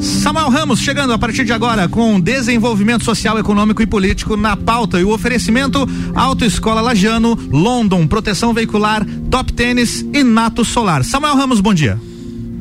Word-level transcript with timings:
Samuel 0.00 0.48
Ramos 0.50 0.80
chegando 0.80 1.12
a 1.12 1.18
partir 1.18 1.44
de 1.44 1.52
agora 1.52 1.88
com 1.88 2.20
desenvolvimento 2.20 3.04
social, 3.04 3.38
econômico 3.38 3.82
e 3.82 3.86
político 3.86 4.36
na 4.36 4.56
pauta 4.56 5.00
e 5.00 5.04
o 5.04 5.12
oferecimento 5.12 5.86
Autoescola 6.14 6.80
Lajano, 6.80 7.38
London, 7.50 8.06
proteção 8.06 8.52
veicular, 8.52 9.06
Top 9.30 9.52
Tênis 9.52 10.04
e 10.12 10.24
Nato 10.24 10.64
Solar. 10.64 11.04
Samuel 11.04 11.36
Ramos, 11.36 11.60
bom 11.60 11.72
dia. 11.72 12.00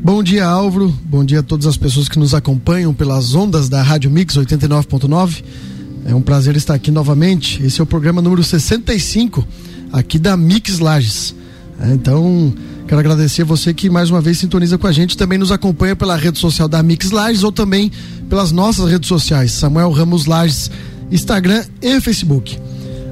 Bom 0.03 0.23
dia, 0.23 0.45
Álvaro. 0.45 0.93
Bom 1.03 1.23
dia 1.23 1.39
a 1.39 1.43
todas 1.43 1.67
as 1.67 1.77
pessoas 1.77 2.09
que 2.09 2.17
nos 2.17 2.33
acompanham 2.33 2.93
pelas 2.93 3.35
ondas 3.35 3.69
da 3.69 3.83
Rádio 3.83 4.09
Mix 4.09 4.35
89.9. 4.35 5.43
É 6.05 6.15
um 6.15 6.21
prazer 6.21 6.55
estar 6.55 6.73
aqui 6.73 6.89
novamente. 6.89 7.63
Esse 7.63 7.79
é 7.79 7.83
o 7.83 7.87
programa 7.87 8.21
número 8.21 8.43
65 8.43 9.47
aqui 9.93 10.17
da 10.17 10.35
Mix 10.35 10.79
Lages. 10.79 11.35
É, 11.81 11.93
então, 11.93 12.53
quero 12.87 12.99
agradecer 12.99 13.43
você 13.43 13.73
que 13.73 13.89
mais 13.89 14.11
uma 14.11 14.21
vez 14.21 14.37
sintoniza 14.37 14.77
com 14.77 14.85
a 14.85 14.91
gente, 14.91 15.17
também 15.17 15.39
nos 15.39 15.51
acompanha 15.51 15.95
pela 15.95 16.15
rede 16.15 16.37
social 16.37 16.67
da 16.67 16.83
Mix 16.83 17.09
Lages 17.09 17.43
ou 17.43 17.51
também 17.51 17.91
pelas 18.29 18.51
nossas 18.51 18.89
redes 18.89 19.07
sociais, 19.07 19.51
Samuel 19.51 19.91
Ramos 19.91 20.27
Lages, 20.27 20.69
Instagram 21.11 21.65
e 21.81 21.99
Facebook. 21.99 22.57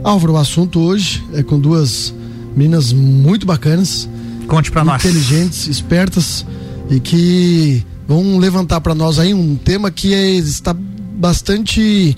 Álvaro, 0.04 0.34
o 0.34 0.38
assunto 0.38 0.80
hoje 0.80 1.24
é 1.34 1.42
com 1.42 1.60
duas 1.60 2.14
meninas 2.56 2.94
muito 2.94 3.46
bacanas. 3.46 4.08
Conte 4.48 4.72
para 4.72 4.84
nós. 4.84 5.04
Inteligentes, 5.04 5.68
espertas 5.68 6.46
e 6.90 7.00
que 7.00 7.84
vão 8.08 8.38
levantar 8.38 8.82
para 8.82 8.96
nós 8.96 9.20
aí 9.20 9.34
um 9.34 9.56
tema 9.56 9.92
que 9.92 10.14
é, 10.14 10.32
está 10.32 10.74
bastante 10.74 12.16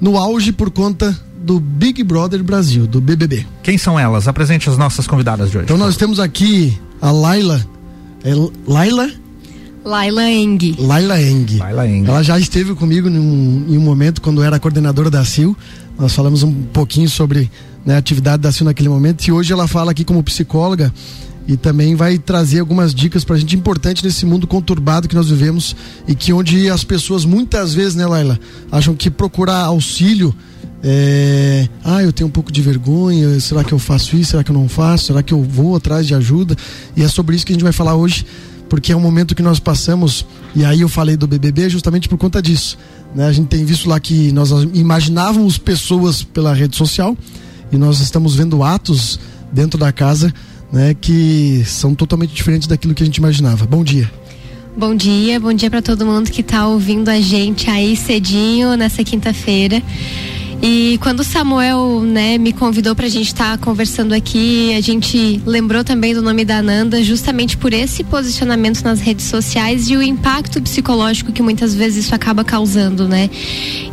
no 0.00 0.16
auge 0.16 0.52
por 0.52 0.70
conta 0.70 1.18
do 1.48 1.58
Big 1.58 2.04
Brother 2.04 2.44
Brasil, 2.44 2.86
do 2.86 3.00
BBB. 3.00 3.46
Quem 3.62 3.78
são 3.78 3.98
elas? 3.98 4.28
Apresente 4.28 4.68
as 4.68 4.76
nossas 4.76 5.06
convidadas 5.06 5.50
de 5.50 5.56
hoje. 5.56 5.64
Então 5.64 5.78
nós 5.78 5.96
temos 5.96 6.20
aqui 6.20 6.78
a 7.00 7.10
Laila. 7.10 7.66
É 8.22 8.34
Laila? 8.66 9.10
Laila 9.82 10.30
Eng. 10.30 10.76
Laila 10.78 11.18
Eng. 11.18 11.56
Laila 11.56 11.88
Eng. 11.88 12.06
Ela 12.06 12.22
já 12.22 12.38
esteve 12.38 12.74
comigo 12.74 13.08
num, 13.08 13.64
em 13.66 13.78
um 13.78 13.80
momento 13.80 14.20
quando 14.20 14.42
era 14.42 14.60
coordenadora 14.60 15.08
da 15.08 15.24
CIL. 15.24 15.56
Nós 15.98 16.12
falamos 16.14 16.42
um 16.42 16.52
pouquinho 16.64 17.08
sobre 17.08 17.50
né, 17.82 17.94
a 17.94 17.98
atividade 17.98 18.42
da 18.42 18.52
CIL 18.52 18.66
naquele 18.66 18.90
momento 18.90 19.26
e 19.26 19.32
hoje 19.32 19.50
ela 19.50 19.66
fala 19.66 19.92
aqui 19.92 20.04
como 20.04 20.22
psicóloga 20.22 20.92
e 21.46 21.56
também 21.56 21.94
vai 21.94 22.18
trazer 22.18 22.60
algumas 22.60 22.94
dicas 22.94 23.24
para 23.24 23.36
a 23.36 23.38
gente 23.38 23.56
importante 23.56 24.04
nesse 24.04 24.26
mundo 24.26 24.46
conturbado 24.46 25.08
que 25.08 25.14
nós 25.14 25.30
vivemos 25.30 25.74
e 26.06 26.14
que 26.14 26.30
onde 26.30 26.68
as 26.68 26.84
pessoas 26.84 27.24
muitas 27.24 27.72
vezes, 27.72 27.94
né, 27.94 28.04
Laila, 28.04 28.38
acham 28.70 28.94
que 28.94 29.10
procurar 29.10 29.60
auxílio 29.64 30.34
é, 30.82 31.68
ah, 31.84 32.02
eu 32.02 32.12
tenho 32.12 32.28
um 32.28 32.30
pouco 32.30 32.52
de 32.52 32.62
vergonha, 32.62 33.38
será 33.40 33.64
que 33.64 33.72
eu 33.72 33.78
faço 33.78 34.16
isso, 34.16 34.32
será 34.32 34.44
que 34.44 34.50
eu 34.50 34.54
não 34.54 34.68
faço, 34.68 35.06
será 35.06 35.22
que 35.22 35.34
eu 35.34 35.42
vou 35.42 35.76
atrás 35.76 36.06
de 36.06 36.14
ajuda? 36.14 36.56
E 36.96 37.02
é 37.02 37.08
sobre 37.08 37.34
isso 37.34 37.44
que 37.44 37.52
a 37.52 37.54
gente 37.54 37.62
vai 37.64 37.72
falar 37.72 37.94
hoje, 37.94 38.24
porque 38.68 38.92
é 38.92 38.96
um 38.96 39.00
momento 39.00 39.34
que 39.34 39.42
nós 39.42 39.58
passamos, 39.58 40.24
e 40.54 40.64
aí 40.64 40.82
eu 40.82 40.88
falei 40.88 41.16
do 41.16 41.26
BBB 41.26 41.68
justamente 41.68 42.08
por 42.08 42.16
conta 42.16 42.40
disso. 42.40 42.78
Né? 43.14 43.26
A 43.26 43.32
gente 43.32 43.48
tem 43.48 43.64
visto 43.64 43.88
lá 43.88 43.98
que 43.98 44.30
nós 44.32 44.50
imaginávamos 44.72 45.58
pessoas 45.58 46.22
pela 46.22 46.54
rede 46.54 46.76
social, 46.76 47.16
e 47.72 47.76
nós 47.76 48.00
estamos 48.00 48.34
vendo 48.34 48.62
atos 48.62 49.18
dentro 49.52 49.78
da 49.78 49.92
casa 49.92 50.32
né, 50.72 50.94
que 50.94 51.62
são 51.66 51.94
totalmente 51.94 52.34
diferentes 52.34 52.68
daquilo 52.68 52.94
que 52.94 53.02
a 53.02 53.06
gente 53.06 53.16
imaginava. 53.16 53.66
Bom 53.66 53.82
dia. 53.82 54.10
Bom 54.76 54.94
dia, 54.94 55.40
bom 55.40 55.52
dia 55.52 55.68
para 55.68 55.82
todo 55.82 56.06
mundo 56.06 56.30
que 56.30 56.40
está 56.40 56.68
ouvindo 56.68 57.08
a 57.08 57.20
gente 57.20 57.68
aí 57.68 57.96
cedinho 57.96 58.76
nessa 58.76 59.02
quinta-feira. 59.02 59.82
E 60.60 60.98
quando 61.00 61.20
o 61.20 61.24
Samuel, 61.24 62.00
né, 62.00 62.36
me 62.36 62.52
convidou 62.52 62.94
para 62.94 63.06
a 63.06 63.08
gente 63.08 63.28
estar 63.28 63.56
tá 63.56 63.64
conversando 63.64 64.12
aqui, 64.12 64.74
a 64.74 64.80
gente 64.80 65.40
lembrou 65.46 65.84
também 65.84 66.12
do 66.12 66.20
nome 66.20 66.44
da 66.44 66.58
Ananda, 66.58 67.02
justamente 67.02 67.56
por 67.56 67.72
esse 67.72 68.02
posicionamento 68.02 68.82
nas 68.82 69.00
redes 69.00 69.26
sociais 69.26 69.88
e 69.88 69.96
o 69.96 70.02
impacto 70.02 70.60
psicológico 70.60 71.30
que 71.30 71.42
muitas 71.42 71.74
vezes 71.74 72.06
isso 72.06 72.14
acaba 72.14 72.42
causando, 72.42 73.06
né? 73.06 73.30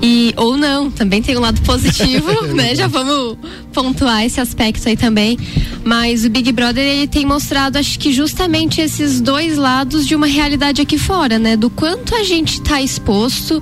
E 0.02 0.34
ou 0.38 0.58
não, 0.58 0.90
também 0.90 1.22
tem 1.22 1.38
um 1.38 1.42
lado 1.42 1.62
positivo, 1.62 2.32
né? 2.56 2.74
Já 2.74 2.88
vamos 2.88 3.38
pontuar 3.72 4.26
esse 4.26 4.42
aspecto 4.42 4.90
aí 4.90 4.98
também. 4.98 5.38
Mas 5.84 6.26
o 6.26 6.30
Big 6.30 6.52
Brother 6.52 6.84
ele 6.84 7.08
tem 7.08 7.28
mostrado, 7.28 7.78
acho 7.78 8.00
que 8.00 8.12
justamente 8.12 8.82
esses 8.82 9.22
dois 9.22 9.56
lados 9.56 10.08
de 10.08 10.16
uma 10.16 10.26
realidade 10.26 10.82
aqui 10.82 10.98
fora, 10.98 11.38
né? 11.38 11.56
Do 11.56 11.70
quanto 11.70 12.16
a 12.16 12.24
gente 12.24 12.56
está 12.56 12.82
exposto 12.82 13.62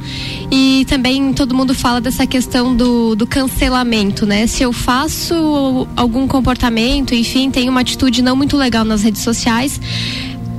e 0.49 0.85
também 0.87 1.33
todo 1.33 1.53
mundo 1.53 1.73
fala 1.73 1.99
dessa 1.99 2.25
questão 2.25 2.73
do 2.73 2.92
do, 3.15 3.27
cancelamento, 3.27 4.25
né? 4.25 4.47
Se 4.47 4.63
eu 4.63 4.71
faço 4.71 5.87
algum 5.95 6.27
comportamento, 6.27 7.13
enfim, 7.13 7.49
tenho 7.49 7.71
uma 7.71 7.81
atitude 7.81 8.21
não 8.21 8.35
muito 8.35 8.57
legal 8.57 8.85
nas 8.85 9.03
redes 9.03 9.21
sociais, 9.21 9.79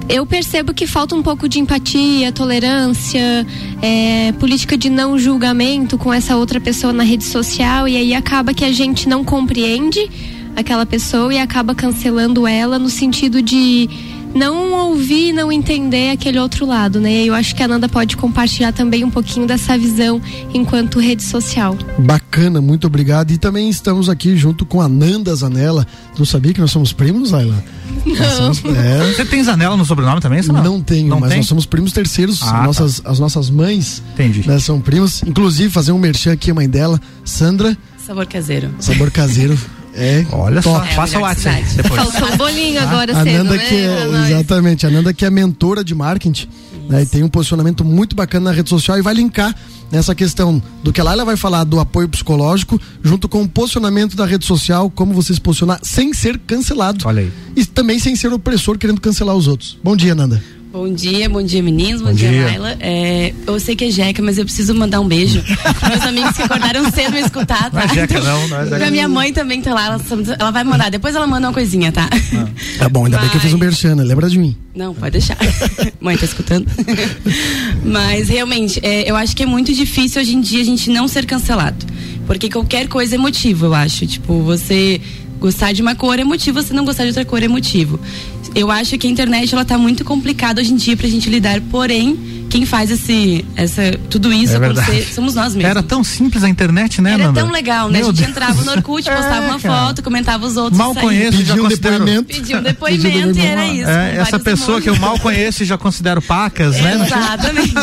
eu 0.09 0.27
percebo 0.27 0.75
que 0.75 0.87
falta 0.87 1.15
um 1.15 1.23
pouco 1.23 1.49
de 1.49 1.59
empatia, 1.59 2.31
tolerância, 2.33 3.47
é, 3.81 4.33
política 4.33 4.77
de 4.77 4.91
não 4.91 5.19
julgamento 5.19 5.97
com 5.97 6.13
essa 6.13 6.37
outra 6.37 6.61
pessoa 6.61 6.93
na 6.93 7.03
rede 7.03 7.25
social 7.25 7.89
e 7.89 7.97
aí 7.97 8.15
acaba 8.15 8.53
que 8.53 8.65
a 8.65 8.73
gente 8.73 9.09
não 9.09 9.25
compreende 9.25 10.11
aquela 10.55 10.85
pessoa 10.85 11.33
e 11.33 11.39
acaba 11.39 11.75
cancelando 11.75 12.47
ela 12.47 12.79
no 12.79 12.89
sentido 12.89 13.41
de 13.41 13.89
não 14.35 14.73
ouvir, 14.73 15.33
não 15.33 15.53
entender 15.53 16.11
aquele 16.11 16.39
outro 16.39 16.67
lado, 16.67 17.01
né? 17.01 17.25
Eu 17.25 17.35
acho 17.35 17.55
que 17.55 17.63
a 17.63 17.69
Nanda 17.69 17.89
pode 17.89 18.17
compartilhar 18.17 18.73
também 18.73 19.05
um 19.05 19.11
pouquinho 19.11 19.47
dessa 19.47 19.79
visão 19.79 20.21
enquanto 20.53 20.99
rede 20.99 21.23
social. 21.23 21.77
Bacana, 21.99 22.61
muito 22.61 22.87
obrigado. 22.87 23.31
E 23.31 23.39
também 23.39 23.71
estamos 23.71 24.09
aqui 24.09 24.37
junto 24.37 24.67
com 24.67 24.81
a 24.81 24.89
Nanda 24.89 25.35
Zanella. 25.35 25.87
Tu 26.17 26.27
sabia 26.27 26.53
que 26.53 26.61
nós 26.61 26.71
somos 26.71 26.93
primos, 26.93 27.33
Ayla? 27.33 27.63
Não. 28.05 28.55
Somos, 28.55 28.63
é... 28.77 29.13
Você 29.13 29.25
tem 29.25 29.43
Zanella 29.45 29.77
no 29.77 29.85
sobrenome 29.85 30.21
também, 30.21 30.43
não? 30.43 30.63
Não 30.63 30.83
tenho, 30.83 31.09
não 31.09 31.21
mas 31.21 31.31
tem? 31.31 31.39
nós 31.39 31.47
somos 31.47 31.65
primos 31.65 31.93
terceiros. 31.93 32.43
Ah, 32.43 32.47
tá. 32.47 32.63
nossas, 32.65 33.01
tá. 33.01 33.11
As 33.11 33.19
nossas 33.19 33.49
mães 33.51 34.03
né, 34.47 34.59
são 34.59 34.81
primos. 34.81 35.23
Inclusive, 35.23 35.71
fazer 35.71 35.93
um 35.93 35.99
merchan 35.99 36.33
aqui, 36.33 36.51
a 36.51 36.55
mãe 36.55 36.69
dela, 36.69 37.01
Sandra. 37.25 37.77
Sabor 38.05 38.27
caseiro. 38.27 38.71
Sabor 38.81 39.11
caseiro. 39.11 39.57
É, 39.97 40.27
Olha 40.33 40.61
top. 40.61 40.79
só, 40.79 40.85
é 40.85 40.95
passa 40.95 41.19
o 41.19 41.23
WhatsApp 41.23 41.63
depois. 41.77 42.03
Faltou 42.03 42.29
um 42.33 42.37
bolinho 42.37 42.83
agora 42.83 43.17
a 43.17 43.23
cedo, 43.23 43.45
Nanda 43.45 43.57
né? 43.57 43.69
que 43.69 43.75
é, 43.75 44.27
exatamente, 44.27 44.87
a 44.87 44.91
Nanda 44.91 45.15
que 45.15 45.25
é 45.25 45.31
mentora 45.31 45.85
de 45.85 45.95
marketing, 45.95 46.49
né, 46.89 47.03
e 47.03 47.07
tem 47.07 47.23
um 47.23 47.29
posicionamento 47.29 47.85
muito 47.85 48.15
bacana 48.17 48.51
na 48.51 48.57
rede 48.57 48.69
social 48.69 48.99
e 48.99 49.03
vai 49.03 49.15
linkar 49.15 49.55
nessa 49.91 50.15
questão 50.15 50.61
do 50.83 50.93
que 50.93 51.01
lá 51.01 51.13
ela 51.13 51.25
vai 51.25 51.37
falar 51.37 51.65
do 51.65 51.79
apoio 51.79 52.09
psicológico, 52.09 52.81
junto 53.03 53.29
com 53.29 53.43
o 53.43 53.49
posicionamento 53.49 54.17
da 54.17 54.27
rede 54.27 54.45
social, 54.45 54.91
como 54.91 55.15
você 55.15 55.33
se 55.33 55.41
posicionar 55.41 55.79
sem 55.83 56.13
ser 56.13 56.39
cancelado. 56.39 57.07
Olha 57.07 57.23
aí. 57.23 57.33
E 57.55 57.65
também 57.65 57.99
sem 57.99 58.17
ser 58.17 58.33
opressor 58.33 58.77
querendo 58.77 59.01
cancelar 59.01 59.37
os 59.37 59.47
outros. 59.47 59.79
Bom 59.83 59.97
dia, 59.97 60.15
Nanda. 60.15 60.43
Bom 60.75 60.93
dia, 60.93 61.29
bom 61.29 61.41
dia 61.41 61.63
meninos, 61.63 62.03
bom, 62.03 62.09
bom 62.09 62.15
dia, 62.15 62.31
dia 62.31 62.47
Laila. 62.47 62.77
É, 62.81 63.33
eu 63.47 63.61
sei 63.61 63.77
que 63.77 63.85
é 63.85 63.91
Jeca, 63.93 64.21
mas 64.21 64.39
eu 64.39 64.45
preciso 64.45 64.75
mandar 64.75 65.01
um 65.01 65.07
beijo. 65.07 65.41
Meus 65.89 66.03
amigos 66.03 66.33
que 66.33 66.43
acordaram 66.43 66.91
cedo 66.91 67.13
me 67.13 67.21
escutar, 67.21 67.71
tá? 67.71 67.75
Não 67.75 67.81
é 67.83 67.89
Jeca, 67.95 68.21
não, 68.21 68.49
não 68.49 68.57
é 68.59 68.65
Jeca. 68.65 68.77
Pra 68.79 68.91
minha 68.91 69.09
mãe 69.09 69.33
também 69.33 69.63
tá 69.63 69.73
lá, 69.73 69.85
ela, 69.87 70.01
ela 70.37 70.51
vai 70.51 70.65
mandar. 70.65 70.91
Depois 70.91 71.15
ela 71.15 71.29
manda 71.29 71.47
uma 71.47 71.55
coisinha, 71.55 71.93
tá? 71.93 72.11
Ah. 72.13 72.49
Tá 72.77 72.89
bom, 72.89 73.05
ainda 73.05 73.19
mas... 73.19 73.21
bem 73.21 73.31
que 73.31 73.37
eu 73.37 73.41
fiz 73.43 73.53
um 73.53 73.59
merchan, 73.59 73.95
né? 73.95 74.03
lembra 74.03 74.29
de 74.29 74.37
mim. 74.37 74.57
Não, 74.75 74.93
pode 74.93 75.13
deixar. 75.13 75.39
mãe, 76.01 76.17
tá 76.17 76.25
escutando? 76.25 76.67
mas 77.87 78.29
realmente, 78.29 78.81
é, 78.83 79.09
eu 79.09 79.15
acho 79.15 79.37
que 79.37 79.45
é 79.45 79.47
muito 79.47 79.73
difícil 79.73 80.21
hoje 80.21 80.35
em 80.35 80.41
dia 80.41 80.61
a 80.61 80.65
gente 80.65 80.91
não 80.91 81.07
ser 81.07 81.25
cancelado. 81.25 81.87
Porque 82.27 82.51
qualquer 82.51 82.89
coisa 82.89 83.15
é 83.15 83.19
motivo, 83.19 83.67
eu 83.67 83.75
acho. 83.75 84.09
Tipo, 84.09 84.43
você 84.43 85.01
gostar 85.39 85.71
de 85.71 85.83
uma 85.83 85.95
cor 85.95 86.19
é 86.19 86.25
motivo, 86.25 86.61
você 86.61 86.75
não 86.75 86.85
gostar 86.85 87.05
de 87.05 87.11
outra 87.11 87.25
cor 87.25 87.41
é 87.45 87.49
motivo 87.49 88.01
eu 88.55 88.71
acho 88.71 88.97
que 88.99 89.07
a 89.07 89.11
internet 89.11 89.53
ela 89.55 89.65
tá 89.65 89.77
muito 89.77 90.05
complicada 90.05 90.61
hoje 90.61 90.73
em 90.73 90.77
dia 90.77 90.97
pra 90.97 91.09
gente 91.09 91.29
lidar, 91.29 91.61
porém, 91.63 92.47
quem 92.49 92.65
faz 92.65 92.91
esse, 92.91 93.45
essa, 93.57 93.99
tudo 94.09 94.33
isso 94.33 94.53
é 94.53 94.57
acontecer 94.57 95.13
somos 95.13 95.35
nós 95.35 95.55
mesmos. 95.55 95.71
Era 95.71 95.83
tão 95.83 96.05
simples 96.05 96.45
a 96.45 96.49
internet, 96.49 97.01
né, 97.03 97.15
Era 97.15 97.25
Nanda? 97.25 97.41
tão 97.41 97.51
legal, 97.51 97.89
né? 97.89 97.99
Meu 97.99 98.09
a 98.09 98.11
gente 98.11 98.19
Deus. 98.19 98.31
entrava 98.31 98.63
no 98.63 98.71
Orkut, 98.71 99.05
postava 99.11 99.47
é, 99.47 99.49
uma 99.49 99.59
foto, 99.59 100.03
comentava 100.03 100.47
os 100.47 100.57
outros. 100.57 100.79
Mal 100.79 100.95
conheço, 100.95 101.45
já 101.45 101.55
um 101.55 101.67
depoimento. 101.67 102.25
Pediu 102.25 102.59
um 102.59 102.63
depoimento 102.63 103.39
e 103.39 103.45
era 103.45 103.67
isso. 103.67 103.91
É, 103.91 104.17
essa 104.19 104.39
pessoa 104.39 104.81
que 104.81 104.89
eu 104.89 104.97
mal 105.01 105.19
conheço 105.19 105.65
e 105.65 105.67
já 105.67 105.77
considero 105.77 106.23
pacas, 106.23 106.77
né? 106.81 107.07
Exatamente. 107.07 107.75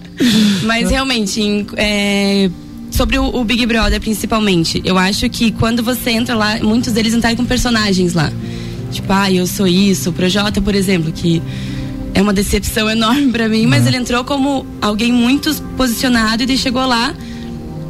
Mas 0.64 0.90
realmente, 0.90 1.66
é, 1.76 2.50
sobre 2.90 3.18
o, 3.18 3.24
o, 3.36 3.44
Big 3.44 3.64
Brother 3.66 4.00
principalmente, 4.00 4.80
eu 4.84 4.98
acho 4.98 5.28
que 5.28 5.52
quando 5.52 5.82
você 5.82 6.10
entra 6.10 6.34
lá, 6.34 6.58
muitos 6.62 6.92
deles 6.92 7.14
entraram 7.14 7.36
com 7.36 7.44
personagens 7.44 8.14
lá. 8.14 8.30
Tipo, 8.90 9.12
ah, 9.12 9.30
eu 9.30 9.46
sou 9.46 9.66
isso. 9.66 10.10
O 10.10 10.12
Projota, 10.12 10.60
por 10.60 10.74
exemplo, 10.74 11.12
que 11.12 11.42
é 12.14 12.20
uma 12.20 12.32
decepção 12.32 12.90
enorme 12.90 13.30
para 13.30 13.48
mim, 13.48 13.66
mas 13.66 13.84
é. 13.84 13.88
ele 13.88 13.96
entrou 13.96 14.24
como 14.24 14.66
alguém 14.80 15.12
muito 15.12 15.54
posicionado 15.76 16.42
e 16.42 16.44
ele 16.44 16.56
chegou 16.56 16.84
lá 16.86 17.14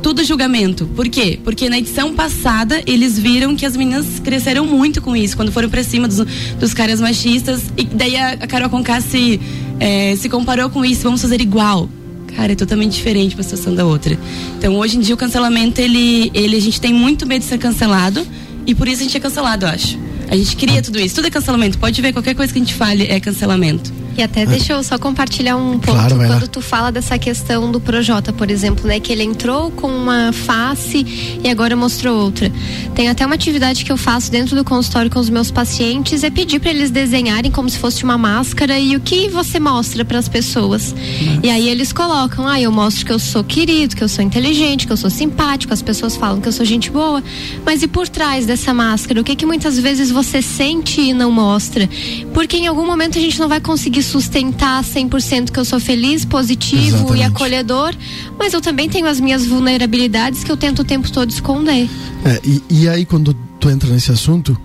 tudo 0.02 0.25
julgamento. 0.25 0.87
Por 0.97 1.08
quê? 1.08 1.38
Porque 1.43 1.69
na 1.69 1.79
edição 1.79 2.14
passada 2.14 2.82
eles 2.87 3.19
viram 3.19 3.55
que 3.55 3.64
as 3.67 3.76
meninas 3.76 4.19
cresceram 4.23 4.67
muito 4.67 5.00
com 5.00 5.14
isso, 5.14 5.37
quando 5.37 5.52
foram 5.52 5.69
pra 5.69 5.82
cima 5.82 6.08
dos, 6.08 6.19
dos 6.58 6.75
caras 6.75 7.00
machistas. 7.00 7.62
E 7.76 7.85
daí 7.85 8.17
a, 8.17 8.31
a 8.31 8.46
Carol 8.46 8.70
Conká 8.70 9.00
se, 9.00 9.41
é, 9.79 10.17
se 10.17 10.29
comparou 10.29 10.70
com 10.70 10.85
isso, 10.85 11.03
vamos 11.03 11.20
fazer 11.20 11.41
igual. 11.41 11.88
Cara, 12.35 12.53
é 12.53 12.55
totalmente 12.55 12.93
diferente 12.93 13.35
uma 13.35 13.43
situação 13.43 13.75
da 13.75 13.85
outra. 13.85 14.19
Então 14.58 14.76
hoje 14.76 14.96
em 14.96 15.00
dia 15.00 15.14
o 15.14 15.19
cancelamento, 15.19 15.81
ele, 15.81 16.31
ele, 16.32 16.56
a 16.56 16.61
gente 16.61 16.81
tem 16.81 16.93
muito 16.93 17.26
medo 17.26 17.43
de 17.43 17.49
ser 17.49 17.58
cancelado 17.58 18.26
e 18.67 18.75
por 18.75 18.88
isso 18.88 19.00
a 19.00 19.05
gente 19.05 19.17
é 19.17 19.20
cancelado, 19.20 19.67
eu 19.67 19.70
acho. 19.70 19.99
A 20.31 20.37
gente 20.37 20.56
cria 20.56 20.81
tudo 20.81 21.00
isso. 21.00 21.17
Tudo 21.17 21.27
é 21.27 21.31
cancelamento. 21.31 21.77
Pode 21.77 22.00
ver, 22.00 22.12
qualquer 22.12 22.37
coisa 22.37 22.53
que 22.53 22.59
a 22.59 22.62
gente 22.62 22.75
fale 22.75 23.05
é 23.09 23.19
cancelamento. 23.19 23.93
E 24.20 24.22
até 24.22 24.44
deixa 24.44 24.75
eu 24.75 24.82
só 24.82 24.99
compartilhar 24.99 25.56
um 25.56 25.78
ponto 25.78 25.94
Claro, 25.94 26.17
quando 26.17 26.46
tu 26.46 26.61
fala 26.61 26.93
dessa 26.93 27.19
questão 27.19 27.72
do 27.72 27.81
Projota, 27.81 28.34
por 28.34 28.50
exemplo, 28.50 28.87
né? 28.87 29.00
Que 29.00 29.12
ele 29.12 29.22
entrou 29.22 29.70
com 29.70 29.87
uma 29.87 30.31
face 30.31 31.38
e 31.43 31.49
agora 31.49 31.75
mostrou 31.75 32.19
outra. 32.19 32.52
Tem 32.94 33.08
até 33.08 33.25
uma 33.25 33.34
atividade 33.34 33.82
que 33.82 33.90
eu 33.90 33.96
faço 33.96 34.31
dentro 34.31 34.55
do 34.55 34.62
consultório 34.62 35.11
com 35.11 35.19
os 35.19 35.31
meus 35.31 35.50
pacientes, 35.50 36.22
é 36.22 36.28
pedir 36.28 36.61
para 36.61 36.69
eles 36.69 36.90
desenharem 36.90 37.50
como 37.50 37.70
se 37.70 37.78
fosse 37.78 38.05
uma 38.05 38.19
máscara 38.19 38.78
e 38.78 38.94
o 38.94 39.00
que 39.00 39.26
você 39.31 39.58
mostra 39.58 40.05
para 40.05 40.19
as 40.19 40.28
pessoas. 40.28 40.94
E 41.43 41.49
aí 41.49 41.70
eles 41.70 41.90
colocam, 41.90 42.46
ah, 42.46 42.61
eu 42.61 42.70
mostro 42.70 43.06
que 43.06 43.12
eu 43.12 43.19
sou 43.19 43.43
querido, 43.43 43.96
que 43.96 44.05
eu 44.05 44.08
sou 44.08 44.22
inteligente, 44.22 44.87
que 44.87 44.93
eu 44.93 44.99
sou 44.99 45.08
simpático, 45.08 45.72
as 45.72 45.81
pessoas 45.81 46.14
falam 46.14 46.43
que 46.43 46.49
eu 46.49 46.52
sou 46.52 46.67
gente 46.67 46.90
boa, 46.90 47.25
mas 47.64 47.82
e 47.82 47.88
por 47.88 48.06
trás 48.06 48.44
dessa 48.44 48.75
máscara, 48.75 49.19
o 49.19 49.25
que 49.25 49.34
que 49.34 49.46
muitas 49.46 49.78
vezes 49.78 50.11
você 50.11 50.43
sente 50.43 51.00
e 51.00 51.14
não 51.14 51.32
mostra? 51.32 51.88
Porque 52.34 52.58
em 52.58 52.67
algum 52.67 52.84
momento 52.84 53.17
a 53.17 53.20
gente 53.20 53.40
não 53.40 53.49
vai 53.49 53.62
conseguir 53.62 54.10
sustentar 54.11 54.83
100% 54.83 55.51
que 55.51 55.59
eu 55.59 55.65
sou 55.65 55.79
feliz, 55.79 56.25
positivo 56.25 56.81
e 56.81 56.87
Exatamente. 56.89 57.25
acolhedor, 57.25 57.95
mas 58.39 58.53
eu 58.53 58.61
também 58.61 58.89
tenho 58.89 59.07
as 59.07 59.21
minhas 59.21 59.47
vulnerabilidades 59.47 60.43
que 60.43 60.51
eu 60.51 60.57
tento 60.57 60.81
o 60.81 60.85
tempo 60.85 61.11
todo 61.11 61.31
esconder. 61.31 61.89
É, 62.25 62.41
e, 62.45 62.62
e 62.71 62.89
aí, 62.89 63.05
quando 63.05 63.33
tu 63.61 63.71
entra 63.71 63.89
nesse 63.89 64.11
assunto, 64.11 64.57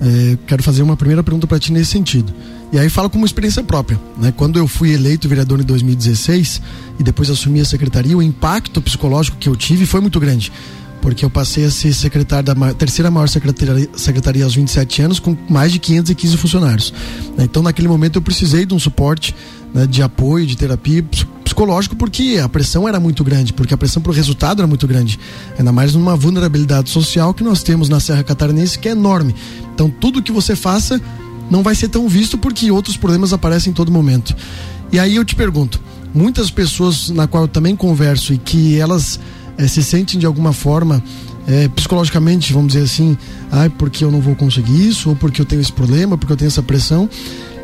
é, 0.00 0.36
quero 0.46 0.62
fazer 0.62 0.82
uma 0.82 0.96
primeira 0.96 1.22
pergunta 1.22 1.46
para 1.46 1.58
ti 1.58 1.72
nesse 1.72 1.92
sentido. 1.92 2.32
E 2.72 2.78
aí 2.78 2.88
fala 2.88 3.08
como 3.08 3.24
experiência 3.26 3.62
própria. 3.62 4.00
Né? 4.18 4.32
Quando 4.34 4.58
eu 4.58 4.66
fui 4.66 4.92
eleito 4.92 5.28
vereador 5.28 5.60
em 5.60 5.64
2016 5.64 6.60
e 6.98 7.02
depois 7.02 7.30
assumi 7.30 7.60
a 7.60 7.64
secretaria, 7.64 8.16
o 8.16 8.22
impacto 8.22 8.80
psicológico 8.80 9.36
que 9.36 9.48
eu 9.48 9.54
tive 9.54 9.84
foi 9.84 10.00
muito 10.00 10.18
grande. 10.18 10.50
Porque 11.02 11.24
eu 11.24 11.28
passei 11.28 11.64
a 11.66 11.70
ser 11.70 11.92
secretário 11.92 12.54
da 12.54 12.72
terceira 12.74 13.10
maior 13.10 13.28
secretaria, 13.28 13.88
secretaria 13.94 14.44
aos 14.44 14.54
27 14.54 15.02
anos, 15.02 15.18
com 15.20 15.36
mais 15.50 15.70
de 15.72 15.78
515 15.78 16.36
funcionários. 16.38 16.94
né? 17.36 17.44
Então, 17.44 17.62
naquele 17.62 17.88
momento, 17.88 18.16
eu 18.16 18.22
precisei 18.22 18.64
de 18.64 18.72
um 18.72 18.78
suporte, 18.78 19.34
né, 19.74 19.84
de 19.86 20.00
apoio, 20.00 20.46
de 20.46 20.56
terapia 20.56 21.02
ps- 21.02 21.26
psicológico, 21.44 21.96
porque 21.96 22.40
a 22.42 22.48
pressão 22.48 22.88
era 22.88 23.00
muito 23.00 23.22
grande, 23.24 23.52
porque 23.52 23.74
a 23.74 23.76
pressão 23.76 24.00
para 24.00 24.10
o 24.12 24.14
resultado 24.14 24.60
era 24.62 24.66
muito 24.66 24.86
grande. 24.86 25.18
Ainda 25.58 25.72
mais 25.72 25.92
numa 25.92 26.14
vulnerabilidade 26.16 26.88
social 26.88 27.34
que 27.34 27.42
nós 27.42 27.62
temos 27.64 27.88
na 27.88 27.98
Serra 27.98 28.22
Catarinense, 28.22 28.78
que 28.78 28.88
é 28.88 28.92
enorme. 28.92 29.34
Então, 29.74 29.90
tudo 29.90 30.22
que 30.22 30.30
você 30.32 30.54
faça 30.54 31.00
não 31.50 31.62
vai 31.64 31.74
ser 31.74 31.88
tão 31.88 32.08
visto 32.08 32.38
porque 32.38 32.70
outros 32.70 32.96
problemas 32.96 33.32
aparecem 33.32 33.70
em 33.72 33.74
todo 33.74 33.90
momento. 33.90 34.34
E 34.92 34.98
aí 35.00 35.16
eu 35.16 35.24
te 35.24 35.34
pergunto, 35.34 35.80
muitas 36.14 36.48
pessoas 36.48 37.10
na 37.10 37.26
qual 37.26 37.42
eu 37.44 37.48
também 37.48 37.74
converso 37.74 38.32
e 38.32 38.38
que 38.38 38.78
elas 38.78 39.18
eh, 39.58 39.66
se 39.66 39.82
sentem 39.82 40.18
de 40.18 40.26
alguma 40.26 40.52
forma 40.52 41.02
eh, 41.46 41.68
psicologicamente, 41.74 42.52
vamos 42.52 42.72
dizer 42.72 42.84
assim, 42.84 43.16
ai, 43.50 43.68
porque 43.68 44.04
eu 44.04 44.10
não 44.10 44.20
vou 44.20 44.34
conseguir 44.34 44.88
isso, 44.88 45.10
ou 45.10 45.16
porque 45.16 45.40
eu 45.40 45.44
tenho 45.44 45.60
esse 45.60 45.72
problema, 45.72 46.16
porque 46.16 46.32
eu 46.32 46.36
tenho 46.36 46.48
essa 46.48 46.62
pressão, 46.62 47.08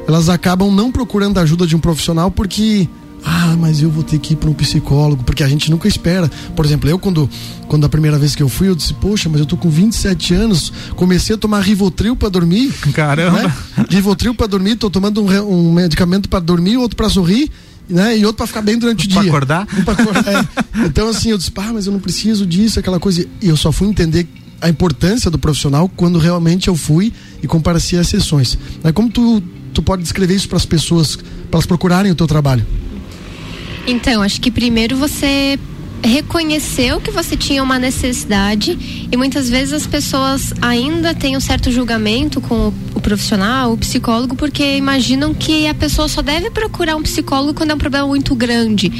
elas 0.06 0.28
acabam 0.28 0.70
não 0.74 0.90
procurando 0.90 1.38
a 1.38 1.42
ajuda 1.42 1.66
de 1.66 1.76
um 1.76 1.78
profissional 1.78 2.30
porque 2.30 2.88
ah, 3.24 3.56
mas 3.58 3.82
eu 3.82 3.90
vou 3.90 4.02
ter 4.02 4.18
que 4.18 4.34
ir 4.34 4.36
para 4.36 4.48
um 4.48 4.54
psicólogo, 4.54 5.22
porque 5.24 5.42
a 5.42 5.48
gente 5.48 5.70
nunca 5.70 5.88
espera. 5.88 6.30
Por 6.54 6.64
exemplo, 6.64 6.88
eu 6.88 6.98
quando, 6.98 7.28
quando 7.66 7.84
a 7.84 7.88
primeira 7.88 8.18
vez 8.18 8.34
que 8.34 8.42
eu 8.42 8.48
fui, 8.48 8.68
eu 8.68 8.74
disse, 8.74 8.94
poxa, 8.94 9.28
mas 9.28 9.40
eu 9.40 9.46
tô 9.46 9.56
com 9.56 9.68
27 9.68 10.34
anos, 10.34 10.72
comecei 10.94 11.34
a 11.34 11.38
tomar 11.38 11.60
Rivotril 11.60 12.14
para 12.14 12.28
dormir. 12.28 12.72
Caramba. 12.92 13.42
Né? 13.42 13.54
Rivotril 13.90 14.34
para 14.34 14.46
dormir, 14.46 14.76
tô 14.76 14.88
tomando 14.88 15.22
um, 15.22 15.68
um 15.68 15.72
medicamento 15.72 16.28
para 16.28 16.40
dormir, 16.40 16.76
outro 16.76 16.96
para 16.96 17.08
sorrir, 17.08 17.50
né? 17.88 18.16
E 18.18 18.24
outro 18.24 18.38
para 18.38 18.46
ficar 18.46 18.62
bem 18.62 18.78
durante 18.78 19.06
o 19.06 19.10
Pra 19.10 19.22
dia. 19.22 19.30
acordar? 19.30 19.66
Um 19.76 19.82
pra 19.84 19.94
acordar, 19.94 20.24
é. 20.28 20.86
Então 20.86 21.08
assim, 21.08 21.30
eu 21.30 21.38
disse, 21.38 21.50
pá, 21.50 21.70
mas 21.72 21.86
eu 21.86 21.92
não 21.92 22.00
preciso 22.00 22.46
disso, 22.46 22.78
aquela 22.78 23.00
coisa. 23.00 23.26
E 23.40 23.48
eu 23.48 23.56
só 23.56 23.72
fui 23.72 23.88
entender 23.88 24.26
a 24.60 24.68
importância 24.68 25.30
do 25.30 25.38
profissional 25.38 25.88
quando 25.88 26.18
realmente 26.18 26.68
eu 26.68 26.76
fui 26.76 27.12
e 27.42 27.46
compareci 27.46 27.96
às 27.96 28.08
sessões. 28.08 28.58
Né? 28.82 28.92
Como 28.92 29.08
tu, 29.08 29.42
tu 29.72 29.82
pode 29.82 30.02
descrever 30.02 30.34
isso 30.34 30.48
para 30.48 30.56
as 30.56 30.66
pessoas, 30.66 31.16
para 31.16 31.24
elas 31.58 31.66
procurarem 31.66 32.10
o 32.10 32.14
teu 32.14 32.26
trabalho? 32.26 32.66
Então, 33.86 34.20
acho 34.20 34.40
que 34.40 34.50
primeiro 34.50 34.96
você 34.96 35.58
reconheceu 36.02 37.00
que 37.00 37.10
você 37.10 37.36
tinha 37.36 37.62
uma 37.62 37.78
necessidade 37.78 39.08
e 39.10 39.16
muitas 39.16 39.48
vezes 39.48 39.72
as 39.72 39.86
pessoas 39.86 40.52
ainda 40.60 41.14
têm 41.14 41.36
um 41.36 41.40
certo 41.40 41.70
julgamento 41.70 42.40
com 42.40 42.72
o, 42.94 43.00
profissional, 43.00 43.72
o 43.72 43.76
psicólogo, 43.76 44.36
porque 44.36 44.76
imaginam 44.76 45.32
que 45.32 45.66
a 45.66 45.74
pessoa 45.74 46.08
só 46.08 46.20
deve 46.20 46.50
procurar 46.50 46.96
um 46.96 47.02
psicólogo 47.02 47.54
quando 47.54 47.70
é 47.70 47.74
um 47.74 47.78
problema 47.78 48.06
muito 48.06 48.34
grande. 48.34 48.92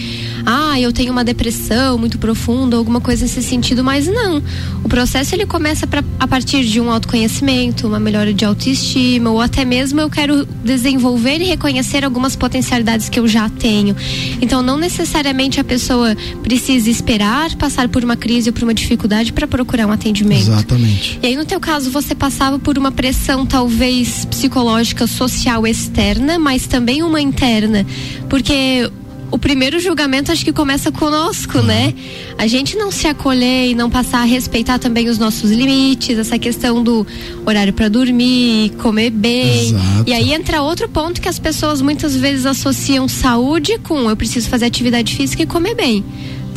Ah, 0.46 0.80
eu 0.80 0.92
tenho 0.92 1.12
uma 1.12 1.24
depressão 1.24 1.98
muito 1.98 2.18
profunda, 2.18 2.76
alguma 2.76 3.00
coisa 3.00 3.24
nesse 3.24 3.42
sentido, 3.42 3.84
mas 3.84 4.06
não. 4.06 4.42
O 4.82 4.88
processo 4.88 5.34
ele 5.34 5.44
começa 5.44 5.86
pra, 5.86 6.02
a 6.18 6.26
partir 6.26 6.64
de 6.64 6.80
um 6.80 6.90
autoconhecimento, 6.90 7.86
uma 7.86 8.00
melhora 8.00 8.32
de 8.32 8.44
autoestima, 8.44 9.30
ou 9.30 9.40
até 9.40 9.64
mesmo 9.64 10.00
eu 10.00 10.08
quero 10.08 10.46
desenvolver 10.64 11.40
e 11.40 11.44
reconhecer 11.44 12.04
algumas 12.04 12.34
potencialidades 12.34 13.08
que 13.08 13.20
eu 13.20 13.28
já 13.28 13.48
tenho. 13.48 13.94
Então, 14.40 14.62
não 14.62 14.78
necessariamente 14.78 15.60
a 15.60 15.64
pessoa 15.64 16.16
precisa 16.42 16.87
esperar 16.90 17.54
passar 17.56 17.88
por 17.88 18.04
uma 18.04 18.16
crise 18.16 18.48
ou 18.48 18.52
por 18.52 18.62
uma 18.62 18.74
dificuldade 18.74 19.32
para 19.32 19.46
procurar 19.46 19.86
um 19.86 19.92
atendimento. 19.92 20.42
Exatamente. 20.42 21.18
E 21.22 21.26
aí, 21.26 21.36
no 21.36 21.44
teu 21.44 21.60
caso, 21.60 21.90
você 21.90 22.14
passava 22.14 22.58
por 22.58 22.78
uma 22.78 22.90
pressão 22.90 23.46
talvez 23.46 24.24
psicológica, 24.24 25.06
social 25.06 25.66
externa, 25.66 26.38
mas 26.38 26.66
também 26.66 27.02
uma 27.02 27.20
interna. 27.20 27.86
Porque 28.28 28.90
o 29.30 29.38
primeiro 29.38 29.78
julgamento 29.78 30.32
acho 30.32 30.44
que 30.44 30.52
começa 30.52 30.90
conosco, 30.90 31.60
né? 31.60 31.92
A 32.36 32.46
gente 32.46 32.76
não 32.76 32.90
se 32.90 33.06
acolher 33.06 33.70
e 33.70 33.74
não 33.74 33.90
passar 33.90 34.20
a 34.20 34.24
respeitar 34.24 34.78
também 34.78 35.08
os 35.08 35.18
nossos 35.18 35.50
limites, 35.50 36.18
essa 36.18 36.38
questão 36.38 36.82
do 36.82 37.06
horário 37.44 37.72
para 37.72 37.88
dormir, 37.88 38.70
comer 38.78 39.10
bem. 39.10 39.68
Exato. 39.68 40.04
E 40.06 40.12
aí 40.12 40.32
entra 40.32 40.62
outro 40.62 40.88
ponto 40.88 41.20
que 41.20 41.28
as 41.28 41.38
pessoas 41.38 41.82
muitas 41.82 42.16
vezes 42.16 42.46
associam 42.46 43.06
saúde 43.06 43.78
com 43.82 44.08
eu 44.08 44.16
preciso 44.16 44.48
fazer 44.48 44.66
atividade 44.66 45.14
física 45.14 45.42
e 45.42 45.46
comer 45.46 45.74
bem. 45.74 46.04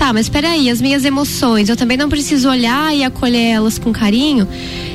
Tá, 0.02 0.12
mas 0.12 0.28
peraí, 0.28 0.68
as 0.68 0.82
minhas 0.82 1.06
emoções, 1.06 1.70
eu 1.70 1.78
também 1.78 1.96
não 1.96 2.10
preciso 2.10 2.50
olhar 2.50 2.92
e 2.92 3.04
acolher 3.04 3.52
elas 3.52 3.78
com 3.78 3.94
carinho. 3.94 4.48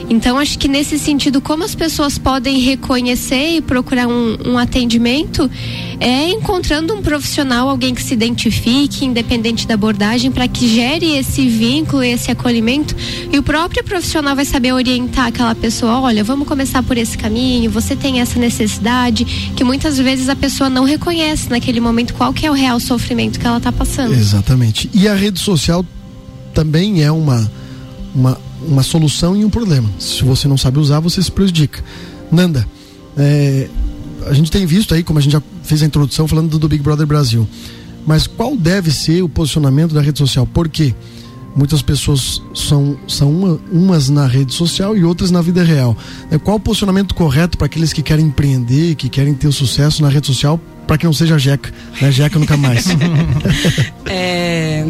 Então, 0.09 0.39
acho 0.39 0.59
que 0.59 0.69
nesse 0.69 0.99
sentido, 0.99 1.41
como 1.41 1.65
as 1.65 1.75
pessoas 1.75 2.17
podem 2.17 2.61
reconhecer 2.61 3.57
e 3.57 3.61
procurar 3.61 4.07
um, 4.07 4.37
um 4.53 4.59
atendimento, 4.59 5.51
é 5.99 6.31
encontrando 6.31 6.95
um 6.95 7.03
profissional, 7.03 7.69
alguém 7.69 7.95
que 7.95 8.03
se 8.03 8.15
identifique, 8.15 9.05
independente 9.05 9.67
da 9.67 9.75
abordagem, 9.75 10.31
para 10.31 10.47
que 10.47 10.69
gere 10.69 11.17
esse 11.17 11.49
vínculo, 11.49 12.03
esse 12.03 12.31
acolhimento. 12.31 12.95
E 13.33 13.39
o 13.39 13.43
próprio 13.43 13.83
profissional 13.83 14.37
vai 14.37 14.45
saber 14.45 14.73
orientar 14.73 15.27
aquela 15.27 15.55
pessoa: 15.55 16.01
olha, 16.01 16.23
vamos 16.23 16.47
começar 16.47 16.83
por 16.83 16.97
esse 16.97 17.19
caminho, 17.19 17.71
você 17.71 17.97
tem 17.97 18.21
essa 18.21 18.39
necessidade, 18.39 19.25
que 19.57 19.65
muitas 19.65 19.99
vezes 19.99 20.29
a 20.29 20.37
pessoa 20.37 20.71
não 20.71 20.85
reconhece 20.85 21.51
naquele 21.51 21.81
momento 21.81 22.15
qual 22.15 22.33
que 22.33 22.47
é 22.47 22.51
o 22.51 22.55
real 22.55 22.79
sofrimento 22.79 23.41
que 23.41 23.47
ela 23.47 23.59
está 23.59 23.73
passando. 23.73 24.15
Exatamente. 24.15 24.89
E 24.95 25.09
a 25.09 25.15
rede 25.15 25.41
social 25.41 25.85
também 26.55 27.03
é 27.03 27.11
uma, 27.11 27.51
uma, 28.15 28.41
uma 28.67 28.83
solução 28.83 29.37
e 29.37 29.45
um 29.45 29.51
problema. 29.51 29.89
Se 29.99 30.23
você 30.25 30.47
não 30.49 30.57
sabe 30.57 30.79
usar, 30.79 31.01
você 31.01 31.23
se 31.23 31.31
prejudica. 31.31 31.83
Nanda, 32.31 32.67
é, 33.17 33.69
a 34.27 34.33
gente 34.33 34.51
tem 34.51 34.67
visto 34.67 34.95
aí, 34.95 35.03
como 35.03 35.19
a 35.19 35.23
gente 35.23 35.33
já 35.33 35.43
fez 35.63 35.83
a 35.83 35.87
introdução, 35.87 36.27
falando 36.29 36.49
do, 36.51 36.59
do 36.59 36.69
Big 36.69 36.83
Brother 36.83 37.07
Brasil. 37.07 37.47
Mas 38.07 38.27
qual 38.27 38.57
deve 38.57 38.91
ser 38.93 39.23
o 39.23 39.29
posicionamento 39.29 39.93
da 39.95 40.01
rede 40.01 40.19
social? 40.19 40.47
Por 40.47 40.69
quê? 40.69 40.95
Muitas 41.57 41.81
pessoas 41.81 42.43
são, 42.55 42.99
são 43.09 43.31
uma- 43.31 43.59
umas 43.73 44.09
na 44.11 44.27
rede 44.27 44.53
social 44.53 44.97
e 44.97 45.03
outras 45.05 45.31
na 45.31 45.41
vida 45.41 45.65
real. 45.65 45.97
É, 46.31 46.37
Qual 46.39 46.57
o 46.59 46.61
posicionamento 46.61 47.15
correto 47.15 47.57
para 47.57 47.67
aqueles 47.67 47.93
que 47.93 48.03
querem 48.03 48.27
empreender, 48.27 48.95
que 48.95 49.09
querem 49.09 49.33
ter 49.35 49.49
o 49.49 49.53
sucesso 49.53 50.03
na 50.03 50.09
rede 50.11 50.27
social, 50.27 50.61
para 50.87 50.99
que 50.99 51.07
não 51.07 51.13
seja 51.15 51.39
jeca, 51.39 51.73
né? 52.01 52.13
Jeca 52.13 52.39
nunca 52.39 52.57
mais. 52.57 52.87
É, 54.07 54.87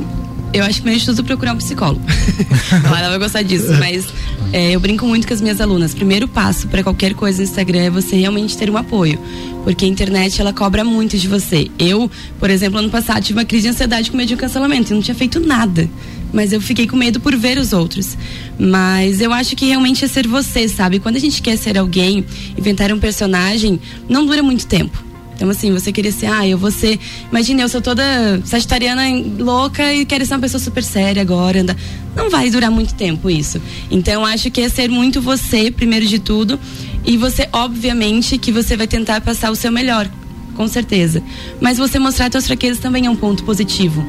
eu 0.58 0.64
acho 0.64 0.76
que 0.76 0.82
primeiro 0.82 1.00
de 1.00 1.06
tudo 1.06 1.24
procurar 1.24 1.52
um 1.52 1.58
psicólogo. 1.58 2.00
Ela 2.84 3.10
vai 3.10 3.18
gostar 3.18 3.42
disso, 3.42 3.72
mas 3.78 4.06
é, 4.52 4.74
eu 4.74 4.80
brinco 4.80 5.06
muito 5.06 5.26
com 5.26 5.34
as 5.34 5.40
minhas 5.40 5.60
alunas. 5.60 5.94
Primeiro 5.94 6.26
passo 6.26 6.68
para 6.68 6.82
qualquer 6.82 7.14
coisa 7.14 7.38
no 7.38 7.44
Instagram 7.44 7.80
é 7.80 7.90
você 7.90 8.16
realmente 8.16 8.56
ter 8.56 8.70
um 8.70 8.76
apoio, 8.76 9.18
porque 9.64 9.84
a 9.84 9.88
internet 9.88 10.40
ela 10.40 10.52
cobra 10.52 10.84
muito 10.84 11.18
de 11.18 11.28
você. 11.28 11.70
Eu, 11.78 12.10
por 12.38 12.50
exemplo, 12.50 12.78
ano 12.78 12.90
passado 12.90 13.22
tive 13.22 13.38
uma 13.38 13.44
crise 13.44 13.64
de 13.64 13.68
ansiedade 13.70 14.10
com 14.10 14.16
medo 14.16 14.28
de 14.28 14.34
um 14.34 14.38
cancelamento, 14.38 14.92
eu 14.92 14.96
não 14.96 15.02
tinha 15.02 15.14
feito 15.14 15.40
nada. 15.40 15.88
Mas 16.32 16.52
eu 16.52 16.60
fiquei 16.60 16.86
com 16.86 16.96
medo 16.96 17.20
por 17.20 17.36
ver 17.36 17.56
os 17.56 17.72
outros. 17.72 18.16
Mas 18.58 19.20
eu 19.20 19.32
acho 19.32 19.54
que 19.54 19.66
realmente 19.66 20.04
é 20.04 20.08
ser 20.08 20.26
você, 20.26 20.68
sabe? 20.68 20.98
Quando 20.98 21.16
a 21.16 21.20
gente 21.20 21.40
quer 21.40 21.56
ser 21.56 21.78
alguém, 21.78 22.24
inventar 22.58 22.92
um 22.92 22.98
personagem, 22.98 23.80
não 24.08 24.26
dura 24.26 24.42
muito 24.42 24.66
tempo. 24.66 25.05
Então, 25.36 25.50
assim, 25.50 25.70
você 25.70 25.92
queria 25.92 26.10
ser, 26.10 26.26
ah, 26.26 26.48
eu 26.48 26.56
vou 26.56 26.70
ser. 26.70 26.98
Imagina, 27.30 27.60
eu 27.60 27.68
sou 27.68 27.82
toda 27.82 28.02
sagitariana 28.44 29.02
louca 29.38 29.92
e 29.92 30.06
quero 30.06 30.24
ser 30.24 30.32
uma 30.32 30.40
pessoa 30.40 30.58
super 30.58 30.82
séria 30.82 31.20
agora. 31.20 31.60
Anda. 31.60 31.76
Não 32.16 32.30
vai 32.30 32.50
durar 32.50 32.70
muito 32.70 32.94
tempo 32.94 33.28
isso. 33.28 33.60
Então, 33.90 34.24
acho 34.24 34.50
que 34.50 34.62
é 34.62 34.68
ser 34.70 34.88
muito 34.88 35.20
você, 35.20 35.70
primeiro 35.70 36.06
de 36.06 36.18
tudo. 36.18 36.58
E 37.04 37.18
você, 37.18 37.46
obviamente, 37.52 38.38
que 38.38 38.50
você 38.50 38.78
vai 38.78 38.86
tentar 38.86 39.20
passar 39.20 39.50
o 39.50 39.54
seu 39.54 39.70
melhor, 39.70 40.10
com 40.54 40.66
certeza. 40.66 41.22
Mas 41.60 41.76
você 41.76 41.98
mostrar 41.98 42.32
suas 42.32 42.46
fraquezas 42.46 42.78
também 42.78 43.04
é 43.04 43.10
um 43.10 43.14
ponto 43.14 43.44
positivo. 43.44 44.04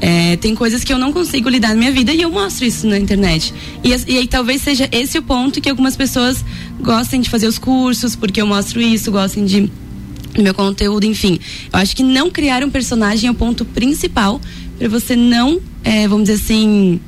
É, 0.00 0.36
tem 0.36 0.54
coisas 0.54 0.84
que 0.84 0.92
eu 0.92 0.98
não 0.98 1.12
consigo 1.12 1.48
lidar 1.48 1.70
na 1.70 1.74
minha 1.74 1.92
vida 1.92 2.12
e 2.12 2.22
eu 2.22 2.30
mostro 2.30 2.64
isso 2.64 2.86
na 2.86 2.96
internet. 2.96 3.52
E, 3.82 3.90
e 3.90 4.18
aí 4.18 4.26
talvez 4.28 4.62
seja 4.62 4.88
esse 4.92 5.18
o 5.18 5.22
ponto 5.22 5.60
que 5.60 5.68
algumas 5.68 5.96
pessoas 5.96 6.42
gostem 6.80 7.20
de 7.20 7.28
fazer 7.28 7.48
os 7.48 7.58
cursos, 7.58 8.14
porque 8.16 8.40
eu 8.40 8.46
mostro 8.46 8.80
isso, 8.80 9.10
gostem 9.10 9.44
de 9.44 9.70
meu 10.38 10.54
conteúdo, 10.54 11.04
enfim. 11.04 11.38
Eu 11.72 11.78
acho 11.78 11.94
que 11.94 12.02
não 12.02 12.30
criar 12.30 12.62
um 12.62 12.70
personagem 12.70 13.28
é 13.28 13.30
o 13.30 13.34
ponto 13.34 13.64
principal 13.64 14.40
para 14.78 14.88
você 14.88 15.14
não, 15.14 15.60
é, 15.84 16.08
vamos 16.08 16.28
dizer 16.28 16.42
assim, 16.42 16.98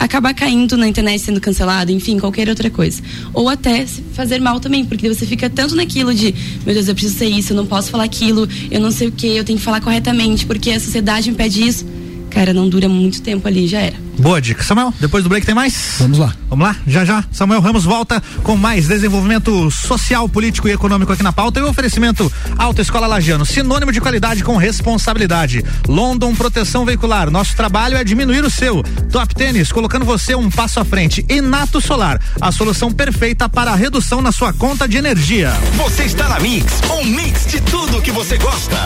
acabar 0.00 0.34
caindo 0.34 0.76
na 0.76 0.88
internet 0.88 1.20
sendo 1.20 1.40
cancelado, 1.40 1.92
enfim, 1.92 2.18
qualquer 2.18 2.48
outra 2.48 2.70
coisa. 2.70 3.02
Ou 3.34 3.48
até 3.48 3.86
fazer 3.86 4.40
mal 4.40 4.58
também, 4.58 4.84
porque 4.84 5.08
você 5.08 5.26
fica 5.26 5.48
tanto 5.48 5.76
naquilo 5.76 6.12
de, 6.14 6.34
meu 6.64 6.74
Deus, 6.74 6.88
eu 6.88 6.94
preciso 6.94 7.18
ser 7.18 7.28
isso, 7.28 7.52
eu 7.52 7.56
não 7.56 7.66
posso 7.66 7.90
falar 7.90 8.04
aquilo, 8.04 8.48
eu 8.70 8.80
não 8.80 8.90
sei 8.90 9.08
o 9.08 9.12
que, 9.12 9.28
eu 9.28 9.44
tenho 9.44 9.58
que 9.58 9.64
falar 9.64 9.80
corretamente, 9.80 10.46
porque 10.46 10.70
a 10.70 10.80
sociedade 10.80 11.30
me 11.30 11.36
pede 11.36 11.62
isso. 11.62 11.86
Cara, 12.30 12.54
não 12.54 12.68
dura 12.68 12.88
muito 12.88 13.20
tempo 13.20 13.46
ali, 13.46 13.66
já 13.66 13.80
era. 13.80 13.96
Boa 14.18 14.40
dica. 14.40 14.62
Samuel, 14.62 14.92
depois 15.00 15.24
do 15.24 15.28
break 15.28 15.44
tem 15.46 15.54
mais? 15.54 15.96
Vamos 15.98 16.18
lá. 16.18 16.34
Vamos 16.48 16.66
lá? 16.66 16.76
Já 16.86 17.04
já. 17.04 17.24
Samuel 17.32 17.60
Ramos 17.60 17.84
volta 17.84 18.22
com 18.42 18.56
mais 18.56 18.86
desenvolvimento 18.86 19.70
social, 19.70 20.28
político 20.28 20.68
e 20.68 20.72
econômico 20.72 21.12
aqui 21.12 21.22
na 21.22 21.32
pauta 21.32 21.58
e 21.58 21.62
o 21.62 21.68
oferecimento 21.68 22.30
Autoescola 22.58 23.06
Lajano, 23.06 23.46
sinônimo 23.46 23.92
de 23.92 24.00
qualidade 24.00 24.44
com 24.44 24.56
responsabilidade. 24.56 25.64
London 25.88 26.34
Proteção 26.34 26.84
Veicular. 26.84 27.30
Nosso 27.30 27.56
trabalho 27.56 27.96
é 27.96 28.04
diminuir 28.04 28.44
o 28.44 28.50
seu. 28.50 28.82
Top 29.10 29.34
Tênis, 29.34 29.72
colocando 29.72 30.04
você 30.04 30.34
um 30.34 30.50
passo 30.50 30.80
à 30.80 30.84
frente. 30.84 31.24
E 31.28 31.40
Nato 31.40 31.80
Solar, 31.80 32.20
a 32.40 32.52
solução 32.52 32.92
perfeita 32.92 33.48
para 33.48 33.72
a 33.72 33.76
redução 33.76 34.20
na 34.20 34.32
sua 34.32 34.52
conta 34.52 34.86
de 34.86 34.96
energia. 34.96 35.52
Você 35.76 36.04
está 36.04 36.28
na 36.28 36.38
Mix, 36.40 36.66
um 36.90 37.04
mix 37.04 37.46
de 37.46 37.60
tudo 37.62 38.02
que 38.02 38.12
você 38.12 38.36
gosta. 38.36 38.76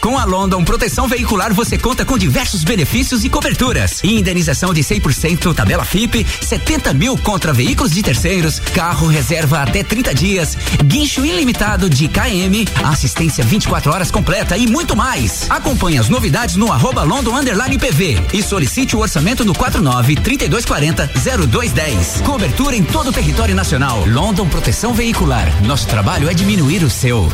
Com 0.00 0.16
a 0.16 0.24
London 0.24 0.64
Proteção 0.64 1.06
Veicular 1.06 1.52
você 1.52 1.76
conta 1.76 2.06
com 2.06 2.16
diversos 2.16 2.64
benefícios 2.64 3.22
e 3.22 3.28
coberturas. 3.28 4.02
Indenização 4.02 4.72
de 4.72 4.80
100% 4.82 5.54
tabela 5.54 5.84
FIP, 5.84 6.26
70 6.40 6.94
mil 6.94 7.18
contra 7.18 7.52
veículos 7.52 7.92
de 7.92 8.02
terceiros, 8.02 8.58
carro 8.58 9.06
reserva 9.08 9.62
até 9.62 9.82
30 9.82 10.14
dias, 10.14 10.56
guincho 10.82 11.24
ilimitado 11.24 11.90
de 11.90 12.08
KM, 12.08 12.66
assistência 12.82 13.44
24 13.44 13.92
horas 13.92 14.10
completa 14.10 14.56
e 14.56 14.66
muito 14.66 14.96
mais. 14.96 15.46
Acompanhe 15.50 15.98
as 15.98 16.08
novidades 16.08 16.56
no 16.56 16.72
arroba 16.72 17.02
London 17.02 17.36
Underline 17.36 17.78
PV 17.78 18.22
e 18.32 18.42
solicite 18.42 18.96
o 18.96 19.00
orçamento 19.00 19.44
no 19.44 19.52
49 19.52 20.16
3240 20.16 21.10
0210. 21.46 22.22
Cobertura 22.22 22.74
em 22.74 22.82
todo 22.84 23.10
o 23.10 23.12
território 23.12 23.54
nacional. 23.54 24.06
London 24.06 24.48
Proteção 24.48 24.94
Veicular. 24.94 25.62
Nosso 25.62 25.86
trabalho 25.86 26.28
é 26.30 26.32
diminuir 26.32 26.82
o 26.82 26.88
seu. 26.88 27.30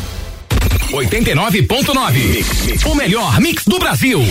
89.9. 0.91 2.85
O 2.85 2.95
melhor 2.95 3.39
mix 3.41 3.65
do 3.65 3.77
Brasil. 3.77 4.21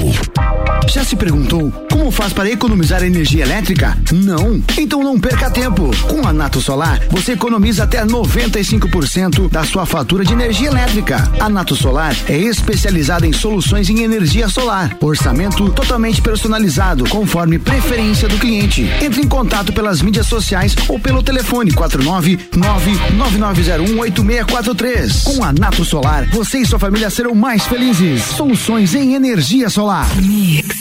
Já 0.89 1.05
se 1.05 1.17
perguntou 1.17 1.73
como 1.91 2.11
faz 2.11 2.33
para 2.33 2.51
economizar 2.51 3.03
energia 3.03 3.43
elétrica? 3.43 3.97
Não. 4.13 4.63
Então 4.79 5.03
não 5.03 5.19
perca 5.19 5.51
tempo. 5.51 5.91
Com 6.07 6.27
a 6.27 6.33
Nato 6.33 6.61
Solar, 6.61 7.01
você 7.11 7.33
economiza 7.33 7.85
até 7.85 8.05
95% 8.05 9.51
da 9.51 9.65
sua 9.65 9.87
fatura 9.87 10.25
de 10.25 10.33
energia 10.33 10.69
elétrica. 10.69 11.29
A 11.41 11.49
Nato 11.49 11.75
Solar 11.75 12.15
é 12.29 12.37
especializada 12.37 13.27
em 13.27 13.33
soluções 13.33 13.89
em 13.91 14.03
energia 14.03 14.49
solar. 14.49 14.97
Orçamento 15.01 15.69
totalmente 15.71 16.21
personalizado, 16.21 17.09
conforme 17.09 17.59
preferência 17.59 18.29
do 18.29 18.39
cliente. 18.39 18.89
Entre 19.03 19.23
em 19.23 19.29
contato 19.29 19.73
pelas 19.73 20.03
mídias 20.03 20.27
sociais 20.27 20.77
ou 20.89 20.99
pelo 20.99 21.23
telefone 21.23 21.73
49 21.73 22.39
99901 22.55 23.99
8643. 23.99 25.23
Com 25.23 25.43
a 25.43 25.53
Nato 25.53 25.85
Solar, 25.85 26.29
você 26.31 26.59
e 26.59 26.67
sua 26.67 26.79
família 26.79 27.11
serão 27.11 27.35
mais 27.35 27.65
felizes. 27.65 28.23
Soluções 28.23 28.95
em 28.95 29.15
energia 29.15 29.69
solar. 29.71 30.07
Mix. 30.17 30.76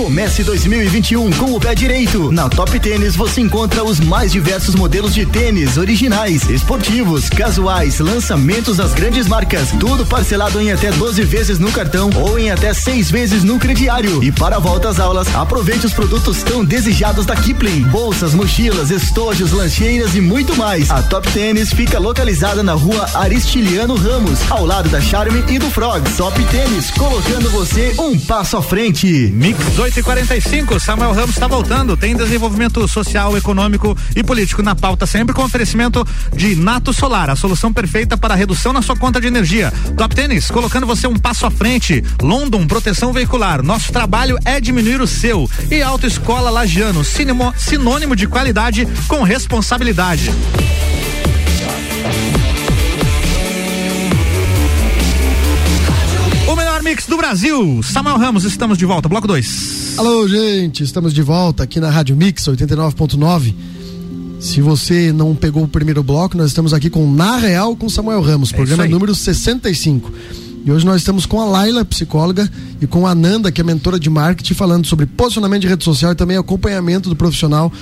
Comece 0.00 0.42
2021 0.42 1.30
com 1.32 1.54
o 1.54 1.60
pé 1.60 1.74
direito. 1.74 2.32
Na 2.32 2.48
Top 2.48 2.80
Tênis 2.80 3.14
você 3.14 3.42
encontra 3.42 3.84
os 3.84 4.00
mais 4.00 4.32
diversos 4.32 4.74
modelos 4.74 5.12
de 5.12 5.26
tênis 5.26 5.76
originais, 5.76 6.48
esportivos, 6.48 7.28
casuais, 7.28 7.98
lançamentos 7.98 8.78
das 8.78 8.94
grandes 8.94 9.28
marcas. 9.28 9.68
Tudo 9.78 10.06
parcelado 10.06 10.58
em 10.58 10.72
até 10.72 10.90
12 10.90 11.22
vezes 11.24 11.58
no 11.58 11.70
cartão 11.70 12.08
ou 12.16 12.38
em 12.38 12.50
até 12.50 12.72
seis 12.72 13.10
vezes 13.10 13.44
no 13.44 13.58
crediário. 13.58 14.24
E 14.24 14.32
para 14.32 14.56
a 14.56 14.58
volta 14.58 14.88
às 14.88 14.98
aulas, 14.98 15.28
aproveite 15.34 15.84
os 15.84 15.92
produtos 15.92 16.42
tão 16.42 16.64
desejados 16.64 17.26
da 17.26 17.36
Kipling: 17.36 17.82
bolsas, 17.82 18.32
mochilas, 18.32 18.90
estojos, 18.90 19.52
lancheiras 19.52 20.14
e 20.14 20.20
muito 20.22 20.56
mais. 20.56 20.90
A 20.90 21.02
Top 21.02 21.30
Tênis 21.30 21.74
fica 21.74 21.98
localizada 21.98 22.62
na 22.62 22.72
rua 22.72 23.06
Aristiliano 23.12 23.96
Ramos, 23.96 24.40
ao 24.50 24.64
lado 24.64 24.88
da 24.88 25.00
Charme 25.02 25.44
e 25.46 25.58
do 25.58 25.70
Frog. 25.70 26.02
Top 26.16 26.42
Tênis, 26.44 26.90
colocando 26.90 27.50
você 27.50 27.94
um 27.98 28.18
passo 28.18 28.56
à 28.56 28.62
frente. 28.62 29.06
Mix 29.06 29.62
8h45, 29.90 30.78
Samuel 30.78 31.12
Ramos 31.12 31.30
está 31.30 31.48
voltando. 31.48 31.96
Tem 31.96 32.14
desenvolvimento 32.14 32.86
social, 32.86 33.36
econômico 33.36 33.96
e 34.14 34.22
político 34.22 34.62
na 34.62 34.76
pauta, 34.76 35.04
sempre 35.04 35.34
com 35.34 35.42
oferecimento 35.42 36.06
de 36.32 36.54
Nato 36.54 36.92
Solar, 36.92 37.28
a 37.28 37.34
solução 37.34 37.72
perfeita 37.72 38.16
para 38.16 38.36
redução 38.36 38.72
na 38.72 38.82
sua 38.82 38.96
conta 38.96 39.20
de 39.20 39.26
energia. 39.26 39.72
Top 39.96 40.14
Tênis, 40.14 40.48
colocando 40.48 40.86
você 40.86 41.08
um 41.08 41.16
passo 41.16 41.44
à 41.44 41.50
frente. 41.50 42.04
London, 42.22 42.68
proteção 42.68 43.12
veicular. 43.12 43.64
Nosso 43.64 43.92
trabalho 43.92 44.38
é 44.44 44.60
diminuir 44.60 45.00
o 45.00 45.08
seu. 45.08 45.50
E 45.68 45.82
Autoescola 45.82 46.50
Lagiano, 46.50 47.02
sinônimo 47.04 48.14
de 48.14 48.28
qualidade 48.28 48.86
com 49.08 49.24
responsabilidade. 49.24 50.30
Melhor 56.80 56.82
mix 56.82 57.06
do 57.06 57.16
Brasil. 57.16 57.82
Samuel 57.82 58.16
Ramos, 58.16 58.44
estamos 58.44 58.76
de 58.76 58.84
volta. 58.84 59.08
Bloco 59.08 59.26
2. 59.26 59.94
Alô, 59.98 60.26
gente, 60.26 60.82
estamos 60.82 61.12
de 61.12 61.22
volta 61.22 61.62
aqui 61.62 61.78
na 61.78 61.90
Rádio 61.90 62.16
Mix 62.16 62.44
89.9. 62.44 63.54
Se 64.40 64.60
você 64.60 65.12
não 65.12 65.34
pegou 65.34 65.62
o 65.62 65.68
primeiro 65.68 66.02
bloco, 66.02 66.36
nós 66.36 66.48
estamos 66.48 66.72
aqui 66.72 66.88
com 66.88 67.10
Na 67.12 67.36
Real 67.36 67.76
com 67.76 67.88
Samuel 67.88 68.22
Ramos, 68.22 68.52
É 68.52 68.56
programa 68.56 68.86
número 68.86 69.14
65. 69.14 70.10
E 70.64 70.70
hoje 70.70 70.84
nós 70.86 70.96
estamos 70.96 71.26
com 71.26 71.40
a 71.40 71.44
Laila, 71.44 71.84
psicóloga, 71.84 72.50
e 72.80 72.86
com 72.86 73.06
a 73.06 73.14
Nanda, 73.14 73.52
que 73.52 73.60
é 73.60 73.64
mentora 73.64 73.98
de 73.98 74.08
marketing, 74.08 74.54
falando 74.54 74.86
sobre 74.86 75.06
posicionamento 75.06 75.62
de 75.62 75.68
rede 75.68 75.84
social 75.84 76.12
e 76.12 76.14
também 76.14 76.36
acompanhamento 76.36 77.08
do 77.08 77.16
profissional 77.16 77.72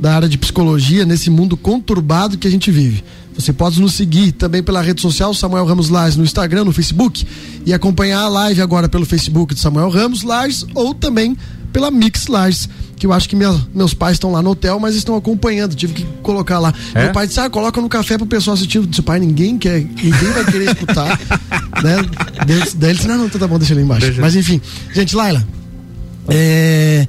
da 0.00 0.16
área 0.16 0.28
de 0.28 0.36
psicologia 0.36 1.04
nesse 1.04 1.30
mundo 1.30 1.56
conturbado 1.56 2.36
que 2.36 2.48
a 2.48 2.50
gente 2.50 2.70
vive. 2.70 3.04
Você 3.36 3.52
pode 3.52 3.80
nos 3.80 3.94
seguir 3.94 4.32
também 4.32 4.62
pela 4.62 4.80
rede 4.82 5.00
social 5.00 5.32
Samuel 5.34 5.64
Ramos 5.64 5.88
Lages 5.88 6.16
no 6.16 6.24
Instagram, 6.24 6.64
no 6.64 6.72
Facebook 6.72 7.26
e 7.64 7.72
acompanhar 7.72 8.20
a 8.20 8.28
live 8.28 8.60
agora 8.60 8.88
pelo 8.88 9.06
Facebook 9.06 9.54
de 9.54 9.60
Samuel 9.60 9.88
Ramos 9.88 10.22
Lages 10.22 10.66
ou 10.74 10.92
também 10.94 11.36
pela 11.72 11.90
Mix 11.90 12.26
Lages, 12.26 12.68
que 12.96 13.06
eu 13.06 13.12
acho 13.12 13.26
que 13.28 13.34
minha- 13.34 13.58
meus 13.74 13.94
pais 13.94 14.16
estão 14.16 14.30
lá 14.30 14.42
no 14.42 14.50
hotel, 14.50 14.78
mas 14.78 14.94
estão 14.94 15.16
acompanhando. 15.16 15.74
Tive 15.74 15.94
que 15.94 16.04
colocar 16.22 16.58
lá. 16.58 16.72
É? 16.94 17.04
Meu 17.04 17.12
pai 17.12 17.26
disse: 17.26 17.40
ah, 17.40 17.48
coloca 17.48 17.80
no 17.80 17.88
café 17.88 18.18
pro 18.18 18.26
pessoal 18.26 18.54
assistir. 18.54 18.76
Eu 18.76 18.84
disse, 18.86 19.00
pai, 19.00 19.18
ninguém 19.18 19.56
quer, 19.56 19.80
ninguém 19.80 20.30
vai 20.34 20.44
querer 20.44 20.70
escutar. 20.70 21.18
né? 21.82 21.96
Daí, 22.46 22.90
ele 22.90 22.94
disse: 22.94 23.08
não, 23.08 23.16
não, 23.16 23.28
tá 23.30 23.48
bom, 23.48 23.58
deixa 23.58 23.72
ele 23.72 23.80
embaixo. 23.82 24.04
Deixa. 24.06 24.20
Mas 24.20 24.36
enfim, 24.36 24.60
gente, 24.94 25.16
Laila. 25.16 25.42
É, 26.28 27.08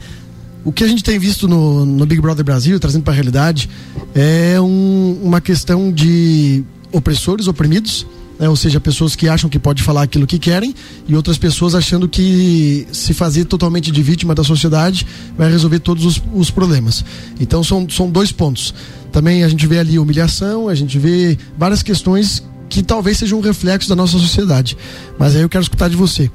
o 0.65 0.71
que 0.71 0.83
a 0.83 0.87
gente 0.87 1.03
tem 1.03 1.19
visto 1.19 1.47
no, 1.47 1.85
no 1.85 2.05
Big 2.05 2.21
Brother 2.21 2.43
Brasil, 2.45 2.79
trazendo 2.79 3.03
para 3.03 3.11
a 3.13 3.15
realidade, 3.15 3.69
é 4.15 4.59
um- 4.61 5.19
uma 5.21 5.41
questão 5.41 5.91
de 5.91 6.63
opressores, 6.91 7.47
oprimidos, 7.47 8.05
né? 8.39 8.47
ou 8.47 8.55
seja, 8.55 8.79
pessoas 8.79 9.15
que 9.15 9.27
acham 9.27 9.49
que 9.49 9.59
pode 9.59 9.83
falar 9.83 10.03
aquilo 10.03 10.25
que 10.25 10.39
querem 10.39 10.73
e 11.07 11.15
outras 11.15 11.37
pessoas 11.37 11.75
achando 11.75 12.07
que 12.07 12.87
se 12.91 13.13
fazer 13.13 13.45
totalmente 13.45 13.91
de 13.91 14.01
vítima 14.01 14.33
da 14.33 14.43
sociedade 14.43 15.05
vai 15.37 15.51
resolver 15.51 15.79
todos 15.79 16.05
os, 16.05 16.21
os 16.33 16.49
problemas. 16.49 17.03
Então 17.39 17.63
são, 17.63 17.87
são 17.89 18.09
dois 18.09 18.31
pontos. 18.31 18.73
Também 19.11 19.43
a 19.43 19.47
gente 19.49 19.67
vê 19.67 19.79
ali 19.79 19.99
humilhação, 19.99 20.67
a 20.69 20.75
gente 20.75 20.97
vê 20.97 21.37
várias 21.57 21.83
questões 21.83 22.41
que 22.69 22.81
talvez 22.81 23.17
sejam 23.17 23.37
um 23.37 23.41
reflexo 23.41 23.87
da 23.89 23.95
nossa 23.95 24.17
sociedade. 24.17 24.75
Mas 25.19 25.35
aí 25.35 25.41
eu 25.43 25.49
quero 25.49 25.61
escutar 25.61 25.89
de 25.89 25.95
você. 25.95 26.31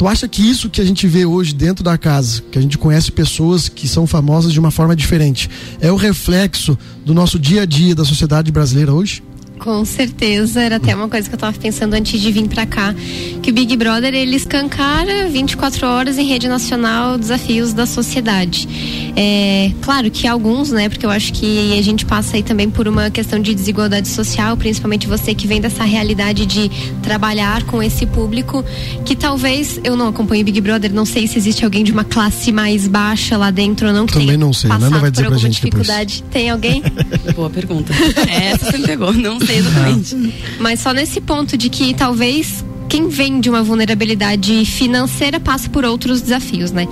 Tu 0.00 0.08
acha 0.08 0.26
que 0.26 0.40
isso 0.40 0.70
que 0.70 0.80
a 0.80 0.84
gente 0.84 1.06
vê 1.06 1.26
hoje 1.26 1.52
dentro 1.52 1.84
da 1.84 1.98
casa, 1.98 2.42
que 2.50 2.58
a 2.58 2.62
gente 2.62 2.78
conhece 2.78 3.12
pessoas 3.12 3.68
que 3.68 3.86
são 3.86 4.06
famosas 4.06 4.50
de 4.50 4.58
uma 4.58 4.70
forma 4.70 4.96
diferente, 4.96 5.50
é 5.78 5.92
o 5.92 5.94
reflexo 5.94 6.78
do 7.04 7.12
nosso 7.12 7.38
dia 7.38 7.60
a 7.60 7.66
dia 7.66 7.94
da 7.94 8.02
sociedade 8.02 8.50
brasileira 8.50 8.94
hoje? 8.94 9.22
Com 9.60 9.84
certeza, 9.84 10.62
era 10.62 10.76
até 10.76 10.94
uma 10.94 11.06
coisa 11.06 11.28
que 11.28 11.34
eu 11.34 11.38
tava 11.38 11.56
pensando 11.58 11.92
antes 11.92 12.18
de 12.18 12.32
vir 12.32 12.48
pra 12.48 12.64
cá, 12.64 12.94
que 13.42 13.50
o 13.50 13.52
Big 13.52 13.76
Brother 13.76 14.14
ele 14.14 14.34
escancara 14.34 15.28
24 15.28 15.86
horas 15.86 16.16
em 16.16 16.26
rede 16.26 16.48
nacional 16.48 17.18
desafios 17.18 17.74
da 17.74 17.84
sociedade. 17.84 18.66
É, 19.14 19.70
claro 19.82 20.10
que 20.10 20.26
alguns, 20.26 20.70
né, 20.70 20.88
porque 20.88 21.04
eu 21.04 21.10
acho 21.10 21.34
que 21.34 21.78
a 21.78 21.82
gente 21.82 22.06
passa 22.06 22.36
aí 22.36 22.42
também 22.42 22.70
por 22.70 22.88
uma 22.88 23.10
questão 23.10 23.38
de 23.38 23.54
desigualdade 23.54 24.08
social, 24.08 24.56
principalmente 24.56 25.06
você 25.06 25.34
que 25.34 25.46
vem 25.46 25.60
dessa 25.60 25.84
realidade 25.84 26.46
de 26.46 26.70
trabalhar 27.02 27.62
com 27.64 27.82
esse 27.82 28.06
público, 28.06 28.64
que 29.04 29.14
talvez 29.14 29.78
eu 29.84 29.94
não 29.94 30.08
acompanho 30.08 30.40
o 30.40 30.44
Big 30.46 30.58
Brother, 30.62 30.90
não 30.90 31.04
sei 31.04 31.26
se 31.26 31.36
existe 31.36 31.66
alguém 31.66 31.84
de 31.84 31.92
uma 31.92 32.04
classe 32.04 32.50
mais 32.50 32.88
baixa 32.88 33.36
lá 33.36 33.50
dentro 33.50 33.88
ou 33.88 33.92
não 33.92 34.06
que 34.06 34.14
Também 34.14 34.38
não 34.38 34.54
sei, 34.54 34.70
Nanda 34.70 34.98
vai 34.98 35.10
dizer 35.10 35.24
por 35.24 35.28
pra 35.28 35.36
alguma 35.36 35.38
gente 35.38 35.62
depois. 35.62 35.82
dificuldade. 35.86 36.24
Tem 36.30 36.48
alguém? 36.48 36.82
Boa 37.36 37.50
pergunta. 37.50 37.92
Essa 38.26 38.70
você 38.70 38.78
me 38.78 38.86
pegou, 38.86 39.12
não 39.12 39.38
sei 39.38 39.49
exatamente. 39.54 40.34
Mas 40.58 40.80
só 40.80 40.92
nesse 40.92 41.20
ponto 41.20 41.56
de 41.56 41.68
que 41.68 41.94
talvez 41.94 42.64
quem 42.90 43.08
vem 43.08 43.40
de 43.40 43.48
uma 43.48 43.62
vulnerabilidade 43.62 44.64
financeira 44.64 45.38
passa 45.38 45.70
por 45.70 45.84
outros 45.84 46.20
desafios, 46.20 46.72
né? 46.72 46.88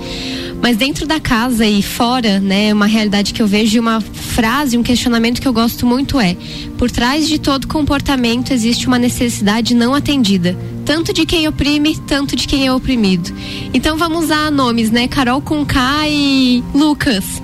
Mas 0.61 0.77
dentro 0.77 1.05
da 1.05 1.19
casa 1.19 1.65
e 1.65 1.81
fora, 1.81 2.39
né, 2.39 2.73
uma 2.73 2.85
realidade 2.85 3.33
que 3.33 3.41
eu 3.41 3.47
vejo 3.47 3.75
e 3.75 3.79
uma 3.79 3.99
frase, 3.99 4.77
um 4.77 4.83
questionamento 4.83 5.41
que 5.41 5.47
eu 5.47 5.51
gosto 5.51 5.85
muito 5.85 6.17
é: 6.17 6.37
por 6.77 6.89
trás 6.89 7.27
de 7.27 7.37
todo 7.37 7.67
comportamento 7.67 8.51
existe 8.51 8.87
uma 8.87 8.97
necessidade 8.97 9.73
não 9.73 9.93
atendida, 9.93 10.57
tanto 10.85 11.11
de 11.13 11.25
quem 11.25 11.47
oprime, 11.49 11.97
tanto 12.07 12.33
de 12.35 12.47
quem 12.47 12.65
é 12.65 12.73
oprimido. 12.73 13.33
Então 13.73 13.97
vamos 13.97 14.25
usar 14.25 14.49
nomes, 14.49 14.91
né? 14.91 15.05
Carol 15.07 15.41
com 15.41 15.65
K 15.65 16.07
e 16.07 16.63
Lucas. 16.73 17.41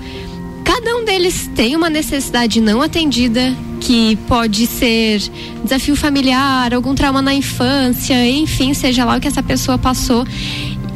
Cada 0.66 0.98
um 0.98 1.06
deles 1.06 1.50
tem 1.56 1.76
uma 1.76 1.90
necessidade 1.90 2.60
não 2.60 2.82
atendida, 2.82 3.56
que 3.80 4.16
pode 4.28 4.66
ser 4.66 5.22
desafio 5.64 5.96
familiar, 5.96 6.74
algum 6.74 6.96
trauma 6.96 7.22
na 7.22 7.36
infância, 7.36 8.28
enfim, 8.28 8.74
seja 8.74 9.06
lá 9.06 9.16
o 9.16 9.22
que 9.22 9.28
essa 9.28 9.44
pessoa 9.44 9.78
passou. 9.78 10.26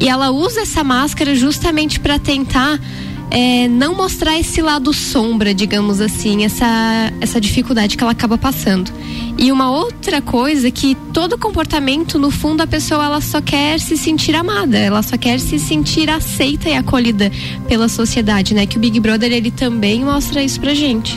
E 0.00 0.08
ela 0.08 0.30
usa 0.30 0.62
essa 0.62 0.82
máscara 0.82 1.36
justamente 1.36 2.00
para 2.00 2.18
tentar 2.18 2.80
é, 3.30 3.68
não 3.68 3.94
mostrar 3.94 4.38
esse 4.38 4.60
lado 4.60 4.92
sombra, 4.92 5.54
digamos 5.54 6.00
assim, 6.00 6.44
essa, 6.44 7.12
essa 7.20 7.40
dificuldade 7.40 7.96
que 7.96 8.02
ela 8.02 8.12
acaba 8.12 8.36
passando. 8.36 8.92
E 9.38 9.50
uma 9.52 9.70
outra 9.70 10.20
coisa 10.20 10.68
é 10.68 10.70
que 10.70 10.94
todo 11.12 11.38
comportamento, 11.38 12.18
no 12.18 12.30
fundo, 12.30 12.60
a 12.62 12.66
pessoa 12.66 13.04
ela 13.04 13.20
só 13.20 13.40
quer 13.40 13.80
se 13.80 13.96
sentir 13.96 14.34
amada, 14.34 14.76
ela 14.76 15.02
só 15.02 15.16
quer 15.16 15.38
se 15.40 15.58
sentir 15.58 16.10
aceita 16.10 16.68
e 16.68 16.74
acolhida 16.74 17.30
pela 17.68 17.88
sociedade, 17.88 18.52
né? 18.54 18.66
Que 18.66 18.76
o 18.76 18.80
Big 18.80 18.98
Brother 19.00 19.32
ele 19.32 19.50
também 19.50 20.04
mostra 20.04 20.42
isso 20.42 20.60
pra 20.60 20.74
gente. 20.74 21.14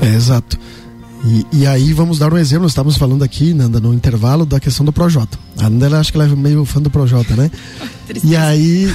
É, 0.00 0.14
exato. 0.14 0.65
E, 1.26 1.46
e, 1.52 1.66
aí 1.66 1.92
vamos 1.92 2.18
dar 2.18 2.32
um 2.32 2.38
exemplo, 2.38 2.62
nós 2.62 2.70
estávamos 2.70 2.96
falando 2.96 3.24
aqui, 3.24 3.52
Nanda, 3.52 3.80
no 3.80 3.92
intervalo 3.92 4.46
da 4.46 4.60
questão 4.60 4.86
do 4.86 4.92
Projota. 4.92 5.36
A 5.58 5.68
Nanda 5.68 5.86
ela, 5.86 5.98
acho 5.98 6.12
que 6.12 6.18
ela 6.18 6.26
é 6.26 6.36
meio 6.36 6.64
fã 6.64 6.80
do 6.80 6.88
Projota, 6.88 7.34
né? 7.34 7.50
e 8.22 8.36
aí 8.36 8.88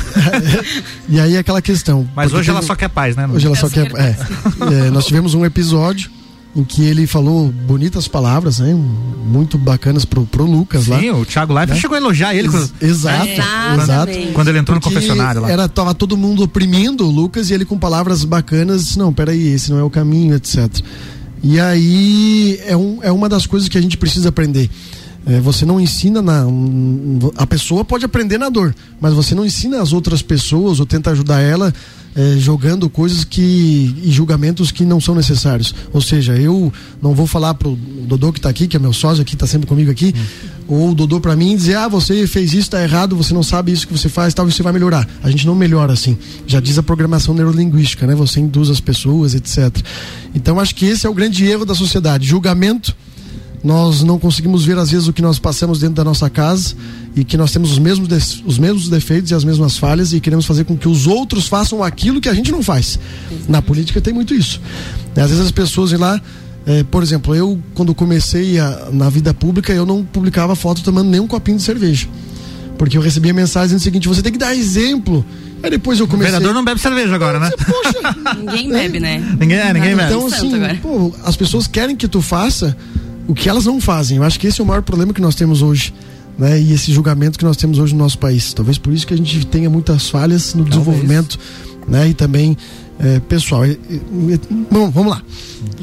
e 1.09 1.19
aí 1.19 1.38
aquela 1.38 1.61
questão. 1.61 2.07
Mas 2.15 2.31
hoje 2.31 2.50
ela 2.50 2.61
só 2.61 2.73
quer 2.73 2.89
paz, 2.89 3.17
né? 3.17 3.27
Hoje 3.27 3.45
ela 3.45 3.55
só 3.55 3.69
quer. 3.69 3.91
É, 3.95 4.15
é, 4.61 4.89
nós 4.91 5.05
tivemos 5.05 5.33
um 5.33 5.45
episódio 5.45 6.09
em 6.55 6.63
que 6.63 6.83
ele 6.83 7.05
falou 7.05 7.50
bonitas 7.50 8.07
palavras, 8.07 8.59
né? 8.59 8.73
Muito 8.73 9.57
bacanas 9.57 10.05
pro, 10.05 10.25
pro 10.25 10.45
Lucas 10.45 10.85
Sim, 10.85 10.91
lá. 10.91 11.00
Sim, 11.00 11.09
o 11.11 11.25
Thiago 11.25 11.53
Leifert 11.53 11.75
né? 11.75 11.81
chegou 11.81 11.95
a 11.95 12.00
elogiar 12.00 12.33
ele. 12.33 12.47
Ex 12.47 12.73
exato, 12.81 13.27
é, 13.27 13.75
exato. 13.81 14.11
Quando 14.33 14.47
ele 14.47 14.59
entrou 14.59 14.79
Porque 14.79 14.93
no 14.93 15.01
confessionário 15.01 15.41
lá. 15.41 15.51
Era, 15.51 15.67
tava 15.67 15.93
todo 15.93 16.15
mundo 16.15 16.43
oprimindo 16.43 17.05
o 17.05 17.09
Lucas 17.09 17.50
e 17.50 17.53
ele 17.53 17.65
com 17.65 17.77
palavras 17.77 18.23
bacanas 18.23 18.85
disse, 18.85 19.00
não, 19.00 19.11
peraí, 19.11 19.53
esse 19.53 19.71
não 19.71 19.79
é 19.79 19.83
o 19.83 19.89
caminho, 19.89 20.35
etc. 20.35 20.69
E 21.43 21.60
aí 21.60 22.60
é, 22.65 22.75
um, 22.77 23.00
é 23.01 23.12
uma 23.12 23.27
das 23.27 23.45
coisas 23.45 23.67
que 23.67 23.77
a 23.77 23.81
gente 23.81 23.98
precisa 23.98 24.29
aprender. 24.29 24.69
É, 25.25 25.39
você 25.39 25.65
não 25.65 25.79
ensina 25.79 26.21
na. 26.21 26.45
A 27.37 27.45
pessoa 27.45 27.85
pode 27.85 28.03
aprender 28.03 28.37
na 28.37 28.49
dor, 28.49 28.73
mas 28.99 29.13
você 29.13 29.35
não 29.35 29.45
ensina 29.45 29.81
as 29.81 29.93
outras 29.93 30.21
pessoas 30.21 30.79
ou 30.79 30.85
tenta 30.85 31.11
ajudar 31.11 31.41
ela 31.41 31.71
é, 32.15 32.37
jogando 32.37 32.89
coisas 32.89 33.23
que. 33.23 33.41
e 34.03 34.11
julgamentos 34.11 34.71
que 34.71 34.83
não 34.83 34.99
são 34.99 35.13
necessários. 35.13 35.75
Ou 35.93 36.01
seja, 36.01 36.35
eu 36.35 36.73
não 37.01 37.13
vou 37.13 37.27
falar 37.27 37.53
pro 37.53 37.77
Dodô 38.07 38.33
que 38.33 38.39
está 38.39 38.49
aqui, 38.49 38.67
que 38.67 38.75
é 38.75 38.79
meu 38.79 38.93
sócio 38.93 39.21
aqui, 39.21 39.35
está 39.35 39.45
sempre 39.45 39.67
comigo 39.67 39.91
aqui, 39.91 40.13
hum. 40.15 40.65
ou 40.67 40.89
o 40.89 40.95
Dodô 40.95 41.21
para 41.21 41.35
mim 41.35 41.55
dizer, 41.55 41.75
ah, 41.75 41.87
você 41.87 42.25
fez 42.25 42.49
isso, 42.49 42.61
está 42.61 42.81
errado, 42.81 43.15
você 43.15 43.31
não 43.31 43.43
sabe 43.43 43.71
isso 43.71 43.87
que 43.87 43.93
você 43.93 44.09
faz, 44.09 44.33
talvez 44.33 44.55
você 44.55 44.63
vai 44.63 44.73
melhorar. 44.73 45.07
A 45.21 45.29
gente 45.29 45.45
não 45.45 45.53
melhora 45.53 45.93
assim. 45.93 46.17
Já 46.47 46.59
diz 46.59 46.79
a 46.79 46.83
programação 46.83 47.35
neurolinguística, 47.35 48.07
né? 48.07 48.15
Você 48.15 48.39
induz 48.39 48.71
as 48.71 48.79
pessoas, 48.79 49.35
etc. 49.35 49.69
Então 50.33 50.59
acho 50.59 50.73
que 50.73 50.85
esse 50.85 51.05
é 51.05 51.09
o 51.09 51.13
grande 51.13 51.45
erro 51.45 51.63
da 51.63 51.75
sociedade. 51.75 52.25
Julgamento 52.25 52.95
nós 53.63 54.01
não 54.03 54.18
conseguimos 54.18 54.65
ver 54.65 54.77
às 54.77 54.89
vezes 54.89 55.08
o 55.08 55.13
que 55.13 55.22
nós 55.22 55.38
passamos 55.38 55.80
dentro 55.80 55.96
da 55.96 56.03
nossa 56.03 56.30
casa 56.30 56.74
e 57.15 57.24
que 57.24 57.38
nós 57.38 57.51
temos 57.51 57.72
os 57.72 57.80
mesmos, 57.80 58.41
os 58.46 58.58
mesmos 58.58 58.89
defeitos 58.89 59.32
e 59.32 59.36
as 59.36 59.44
mesmas 59.44 59.77
falhas 59.77 60.13
e 60.13 60.20
queremos 60.20 60.46
fazer 60.46 60.63
com 60.63 60.75
que 60.75 60.88
os 60.88 61.06
outros 61.06 61.48
façam 61.48 61.84
aquilo 61.84 62.20
que 62.20 62.30
a 62.30 62.34
gente 62.34 62.51
não 62.51 62.63
faz. 62.63 63.00
Na 63.48 63.62
política 63.62 64.01
tem 64.01 64.13
muito 64.13 64.34
isso. 64.34 64.60
Às 65.15 65.30
vezes 65.30 65.46
as 65.46 65.51
pessoas 65.51 65.91
ir 65.91 65.98
lá, 65.98 66.20
é, 66.65 66.84
por 66.84 67.03
exemplo, 67.03 67.36
eu 67.36 67.60
quando 67.75 67.94
comecei 67.94 68.58
a, 68.60 68.89
na 68.91 69.10
vida 69.10 69.34
pública 69.34 69.72
eu 69.72 69.86
não 69.86 70.03
publicava 70.03 70.56
foto 70.56 70.82
tomando 70.82 71.10
nem 71.10 71.20
um 71.20 71.27
copinho 71.27 71.58
de 71.58 71.63
cerveja. 71.63 72.08
Porque 72.80 72.98
eu 72.98 73.01
recebia 73.01 73.32
mensagem 73.32 73.68
dizendo 73.68 73.80
o 73.80 73.84
seguinte: 73.84 74.08
você 74.08 74.24
tem 74.24 74.32
que 74.32 74.39
dar 74.39 74.56
exemplo. 74.56 75.24
Aí 75.62 75.70
depois 75.70 76.00
eu 76.00 76.08
comecei. 76.08 76.30
O 76.30 76.34
vereador 76.34 76.56
não 76.56 76.65
bebe 76.65 76.82
cerveja 76.82 77.13
agora, 77.13 77.39
né? 77.39 77.52
Poxa, 77.52 78.15
ninguém 78.36 78.71
bebe, 78.71 79.00
né? 79.00 79.19
Ninguém, 79.39 79.58
é, 79.60 79.71
ninguém 79.71 79.95
bebe. 79.95 80.12
Então, 80.12 80.26
assim, 80.26 80.52
pô, 80.82 81.13
as 81.24 81.36
pessoas 81.36 81.67
querem 81.67 81.95
que 81.95 82.08
tu 82.08 82.24
faça 82.24 82.76
o 83.32 83.34
que 83.34 83.48
elas 83.48 83.65
não 83.65 83.80
fazem. 83.80 84.17
Eu 84.17 84.24
acho 84.24 84.38
que 84.38 84.46
esse 84.46 84.60
é 84.60 84.63
o 84.63 84.67
maior 84.67 84.82
problema 84.82 85.13
que 85.13 85.22
nós 85.22 85.36
temos 85.36 85.62
hoje. 85.62 85.94
Né, 86.38 86.60
e 86.60 86.74
esse 86.74 86.91
julgamento 86.91 87.38
que 87.38 87.46
nós 87.46 87.56
temos 87.56 87.78
hoje 87.78 87.94
no 87.94 88.00
nosso 88.00 88.17
país. 88.17 88.54
Talvez 88.54 88.78
por 88.78 88.91
isso 88.91 89.06
que 89.06 89.13
a 89.13 89.17
gente 89.17 89.46
tenha 89.46 89.70
muitas 89.70 90.10
falhas 90.10 90.54
no 90.54 90.63
Talvez. 90.63 90.70
desenvolvimento 90.70 91.39
né, 91.88 92.10
e 92.10 92.13
também 92.13 92.58
é, 93.00 93.20
pessoal. 93.20 93.65
E, 93.65 93.80
e, 93.89 94.39
bom, 94.72 94.89
vamos 94.89 95.12
lá. 95.12 95.22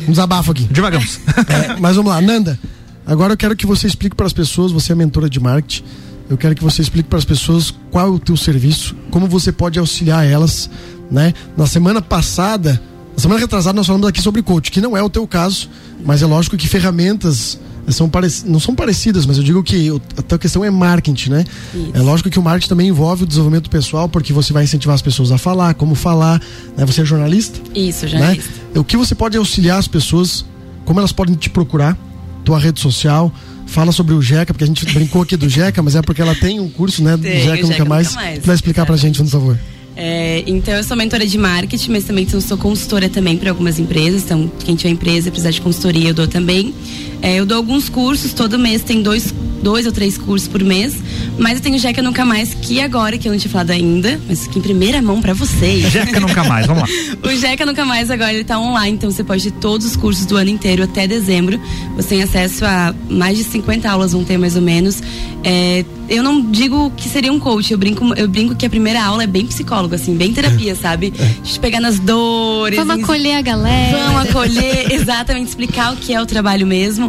Um 0.06 0.10
desabafo 0.10 0.50
aqui. 0.50 0.64
Devagamos. 0.64 1.20
É, 1.48 1.78
mas 1.78 1.96
vamos 1.96 2.10
lá. 2.10 2.20
Nanda, 2.20 2.58
agora 3.06 3.32
eu 3.32 3.36
quero 3.36 3.56
que 3.56 3.66
você 3.66 3.86
explique 3.86 4.16
para 4.16 4.26
as 4.26 4.32
pessoas, 4.32 4.72
você 4.72 4.92
é 4.92 4.94
mentora 4.94 5.28
de 5.30 5.38
marketing, 5.38 5.84
eu 6.28 6.36
quero 6.36 6.54
que 6.54 6.62
você 6.62 6.82
explique 6.82 7.08
para 7.08 7.18
as 7.18 7.24
pessoas 7.24 7.72
qual 7.90 8.06
é 8.06 8.10
o 8.10 8.18
teu 8.18 8.36
serviço, 8.36 8.96
como 9.10 9.26
você 9.26 9.52
pode 9.52 9.78
auxiliar 9.78 10.26
elas. 10.26 10.68
Né? 11.10 11.32
Na 11.56 11.66
semana 11.66 12.02
passada, 12.02 12.80
semana 13.18 13.40
retrasada 13.40 13.76
nós 13.76 13.86
falamos 13.86 14.06
aqui 14.08 14.20
sobre 14.20 14.42
coach, 14.42 14.70
que 14.70 14.80
não 14.80 14.96
é 14.96 15.02
o 15.02 15.08
teu 15.08 15.26
caso, 15.26 15.68
mas 16.04 16.22
é 16.22 16.26
lógico 16.26 16.56
que 16.56 16.68
ferramentas 16.68 17.58
são 17.88 18.10
não 18.46 18.60
são 18.60 18.74
parecidas, 18.74 19.24
mas 19.24 19.38
eu 19.38 19.42
digo 19.42 19.62
que 19.62 19.90
a 20.16 20.22
tua 20.22 20.38
questão 20.38 20.64
é 20.64 20.70
marketing, 20.70 21.30
né? 21.30 21.44
Isso. 21.74 21.90
É 21.94 22.00
lógico 22.00 22.28
que 22.28 22.38
o 22.38 22.42
marketing 22.42 22.68
também 22.68 22.88
envolve 22.88 23.24
o 23.24 23.26
desenvolvimento 23.26 23.70
pessoal, 23.70 24.08
porque 24.08 24.32
você 24.32 24.52
vai 24.52 24.64
incentivar 24.64 24.94
as 24.94 25.02
pessoas 25.02 25.32
a 25.32 25.38
falar, 25.38 25.74
como 25.74 25.94
falar, 25.94 26.40
né? 26.76 26.84
Você 26.84 27.00
é 27.00 27.04
jornalista? 27.04 27.58
Isso, 27.74 28.04
né? 28.04 28.10
jornalista. 28.10 28.50
Né? 28.74 28.80
O 28.80 28.84
que 28.84 28.96
você 28.96 29.14
pode 29.14 29.36
auxiliar 29.36 29.78
as 29.78 29.88
pessoas, 29.88 30.44
como 30.84 31.00
elas 31.00 31.12
podem 31.12 31.34
te 31.34 31.48
procurar, 31.48 31.96
tua 32.44 32.58
rede 32.58 32.80
social, 32.80 33.32
fala 33.66 33.92
sobre 33.92 34.14
o 34.14 34.20
Jeca, 34.20 34.52
porque 34.52 34.64
a 34.64 34.66
gente 34.66 34.84
brincou 34.92 35.22
aqui 35.22 35.36
do 35.36 35.48
Jeca, 35.48 35.82
mas 35.82 35.94
é 35.94 36.02
porque 36.02 36.20
ela 36.20 36.34
tem 36.34 36.60
um 36.60 36.68
curso, 36.68 37.02
né, 37.02 37.16
do 37.16 37.22
tem, 37.22 37.42
Jeca, 37.42 37.66
Nunca 37.66 37.84
Mais, 37.84 38.14
mais 38.14 38.38
para 38.40 38.54
explicar 38.54 38.84
para 38.84 38.94
pra 38.94 38.96
gente, 38.96 39.22
por 39.22 39.28
favor. 39.28 39.58
É, 40.00 40.44
então 40.46 40.72
eu 40.74 40.84
sou 40.84 40.96
mentora 40.96 41.26
de 41.26 41.36
marketing, 41.36 41.90
mas 41.90 42.04
também 42.04 42.24
sou 42.28 42.56
consultora 42.56 43.08
também 43.08 43.36
para 43.36 43.50
algumas 43.50 43.80
empresas. 43.80 44.22
Então, 44.22 44.48
quem 44.64 44.76
tiver 44.76 44.90
empresa 44.90 45.28
precisar 45.28 45.50
de 45.50 45.60
consultoria, 45.60 46.10
eu 46.10 46.14
dou 46.14 46.28
também. 46.28 46.72
É, 47.22 47.36
eu 47.36 47.46
dou 47.46 47.56
alguns 47.56 47.88
cursos, 47.88 48.32
todo 48.32 48.58
mês 48.58 48.82
tem 48.82 49.02
dois, 49.02 49.34
dois 49.62 49.86
ou 49.86 49.92
três 49.92 50.16
cursos 50.16 50.48
por 50.48 50.62
mês. 50.62 50.96
Mas 51.38 51.54
eu 51.54 51.60
tenho 51.60 51.78
Jeca 51.78 52.02
Nunca 52.02 52.24
Mais, 52.24 52.54
que 52.54 52.80
agora, 52.80 53.16
que 53.16 53.28
eu 53.28 53.32
não 53.32 53.38
tinha 53.38 53.50
falado 53.50 53.70
ainda, 53.70 54.20
mas 54.28 54.46
que 54.46 54.58
em 54.58 54.62
primeira 54.62 55.00
mão 55.00 55.20
para 55.20 55.32
vocês. 55.34 55.90
Jeca 55.90 56.18
Nunca 56.18 56.42
Mais, 56.44 56.66
vamos 56.66 56.82
lá. 56.82 56.88
o 57.22 57.36
Jeca 57.36 57.64
Nunca 57.64 57.84
Mais 57.84 58.10
agora 58.10 58.32
ele 58.32 58.44
tá 58.44 58.58
online, 58.58 58.96
então 58.96 59.10
você 59.10 59.22
pode 59.22 59.44
ter 59.44 59.58
todos 59.58 59.86
os 59.86 59.96
cursos 59.96 60.26
do 60.26 60.36
ano 60.36 60.50
inteiro 60.50 60.82
até 60.82 61.06
dezembro. 61.06 61.60
Você 61.96 62.08
tem 62.08 62.22
acesso 62.22 62.64
a 62.64 62.94
mais 63.08 63.38
de 63.38 63.44
50 63.44 63.88
aulas, 63.88 64.12
vão 64.12 64.24
ter 64.24 64.36
mais 64.36 64.56
ou 64.56 64.62
menos. 64.62 65.00
É, 65.44 65.84
eu 66.08 66.22
não 66.22 66.50
digo 66.50 66.90
que 66.96 67.08
seria 67.08 67.32
um 67.32 67.38
coach, 67.38 67.70
eu 67.70 67.78
brinco, 67.78 68.12
eu 68.14 68.26
brinco 68.26 68.56
que 68.56 68.66
a 68.66 68.70
primeira 68.70 69.04
aula 69.04 69.22
é 69.22 69.26
bem 69.26 69.46
psicólogo, 69.46 69.94
assim, 69.94 70.16
bem 70.16 70.32
terapia, 70.32 70.74
sabe? 70.74 71.12
A 71.18 71.44
gente 71.44 71.60
pegar 71.60 71.80
nas 71.80 71.98
dores. 71.98 72.78
Vamos 72.78 73.04
acolher 73.04 73.36
a 73.36 73.42
galera. 73.42 73.98
Vamos 73.98 74.28
acolher, 74.28 74.90
exatamente, 74.92 75.48
explicar 75.48 75.92
o 75.92 75.96
que 75.96 76.12
é 76.12 76.20
o 76.20 76.26
trabalho 76.26 76.66
mesmo. 76.66 77.07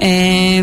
É, 0.00 0.62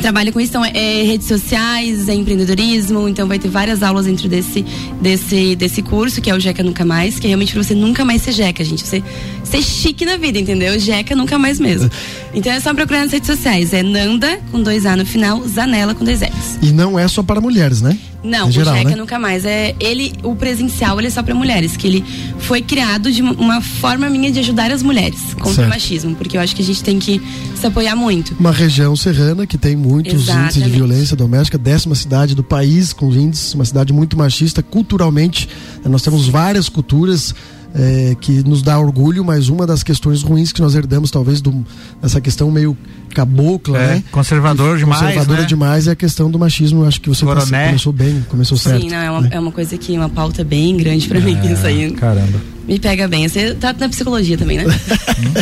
trabalho 0.00 0.32
com 0.32 0.40
isso, 0.40 0.50
então, 0.50 0.64
é, 0.64 1.02
redes 1.02 1.26
sociais, 1.26 2.08
é 2.08 2.14
empreendedorismo, 2.14 3.08
então 3.08 3.28
vai 3.28 3.38
ter 3.38 3.48
várias 3.48 3.82
aulas 3.82 4.06
dentro 4.06 4.28
desse, 4.28 4.64
desse, 5.00 5.54
desse 5.56 5.82
curso, 5.82 6.20
que 6.20 6.30
é 6.30 6.34
o 6.34 6.40
Jeca 6.40 6.62
Nunca 6.62 6.84
Mais, 6.84 7.18
que 7.18 7.26
é 7.26 7.28
realmente 7.28 7.52
pra 7.52 7.62
você 7.62 7.74
nunca 7.74 8.04
mais 8.04 8.22
ser 8.22 8.32
Jeca, 8.32 8.64
gente. 8.64 8.84
Você 8.84 9.02
ser 9.44 9.62
chique 9.62 10.04
na 10.04 10.16
vida, 10.16 10.38
entendeu? 10.38 10.78
Jeca 10.78 11.14
nunca 11.14 11.38
mais 11.38 11.58
mesmo. 11.58 11.90
Então 12.34 12.50
é 12.50 12.58
só 12.60 12.72
procurar 12.72 13.00
nas 13.00 13.12
redes 13.12 13.26
sociais. 13.26 13.74
É 13.74 13.82
Nanda, 13.82 14.40
com 14.50 14.62
dois 14.62 14.86
A 14.86 14.96
no 14.96 15.04
final, 15.04 15.46
Zanella 15.46 15.94
com 15.94 16.02
dois 16.02 16.22
S. 16.22 16.58
E 16.62 16.72
não 16.72 16.98
é 16.98 17.06
só 17.06 17.22
para 17.22 17.42
mulheres, 17.42 17.82
né? 17.82 17.98
Não, 18.22 18.50
geral, 18.50 18.74
o 18.74 18.76
Jeca 18.76 18.90
né? 18.90 18.96
nunca 18.96 19.18
mais. 19.18 19.44
É 19.44 19.74
ele, 19.80 20.12
o 20.22 20.36
presencial, 20.36 20.98
ele 20.98 21.08
é 21.08 21.10
só 21.10 21.22
para 21.22 21.34
mulheres, 21.34 21.76
que 21.76 21.86
ele 21.86 22.04
foi 22.38 22.62
criado 22.62 23.10
de 23.10 23.22
uma 23.22 23.60
forma 23.60 24.08
minha 24.08 24.30
de 24.30 24.38
ajudar 24.38 24.70
as 24.70 24.82
mulheres 24.82 25.34
contra 25.34 25.52
certo. 25.54 25.66
o 25.66 25.70
machismo, 25.70 26.14
porque 26.14 26.36
eu 26.36 26.40
acho 26.40 26.54
que 26.54 26.62
a 26.62 26.64
gente 26.64 26.82
tem 26.82 26.98
que 26.98 27.20
se 27.56 27.66
apoiar 27.66 27.96
muito. 27.96 28.34
Uma 28.38 28.52
região 28.52 28.94
serrana 28.94 29.46
que 29.46 29.58
tem 29.58 29.74
muitos 29.74 30.14
Exatamente. 30.14 30.44
índices 30.44 30.64
de 30.64 30.70
violência 30.70 31.16
doméstica, 31.16 31.58
décima 31.58 31.94
cidade 31.94 32.34
do 32.34 32.42
país 32.42 32.92
com 32.92 33.12
índices, 33.12 33.54
uma 33.54 33.64
cidade 33.64 33.92
muito 33.92 34.16
machista 34.16 34.62
culturalmente. 34.62 35.48
Nós 35.84 36.02
temos 36.02 36.28
várias 36.28 36.68
culturas 36.68 37.34
é, 37.74 38.14
que 38.20 38.42
nos 38.42 38.62
dá 38.62 38.78
orgulho, 38.78 39.24
mas 39.24 39.48
uma 39.48 39.66
das 39.66 39.82
questões 39.82 40.22
ruins 40.22 40.52
que 40.52 40.60
nós 40.60 40.74
herdamos, 40.74 41.10
talvez, 41.10 41.40
do, 41.40 41.64
dessa 42.00 42.20
questão 42.20 42.50
meio 42.50 42.76
cabocla, 43.14 43.78
é, 43.78 43.86
né? 43.86 44.04
Conservador 44.10 44.78
demais. 44.78 45.00
Conservadora 45.00 45.40
né? 45.42 45.46
demais 45.46 45.86
é 45.86 45.92
a 45.92 45.96
questão 45.96 46.30
do 46.30 46.38
machismo. 46.38 46.84
Acho 46.84 47.00
que 47.00 47.08
você 47.08 47.24
tá, 47.24 47.34
começou 47.34 47.92
bem, 47.92 48.24
começou 48.28 48.58
Sim, 48.58 48.64
certo. 48.64 48.82
Sim, 48.82 48.90
não, 48.90 48.96
é 48.96 49.10
uma, 49.10 49.20
né? 49.20 49.28
é 49.32 49.40
uma 49.40 49.52
coisa 49.52 49.76
que, 49.76 49.92
uma 49.96 50.08
pauta 50.08 50.44
bem 50.44 50.76
grande 50.76 51.08
para 51.08 51.18
é, 51.18 51.22
mim, 51.22 51.52
isso 51.52 51.66
aí. 51.66 51.90
Caramba. 51.92 52.40
Me 52.66 52.78
pega 52.78 53.08
bem. 53.08 53.28
Você 53.28 53.54
tá 53.54 53.72
na 53.72 53.88
psicologia 53.88 54.36
também, 54.36 54.58
né? 54.58 54.64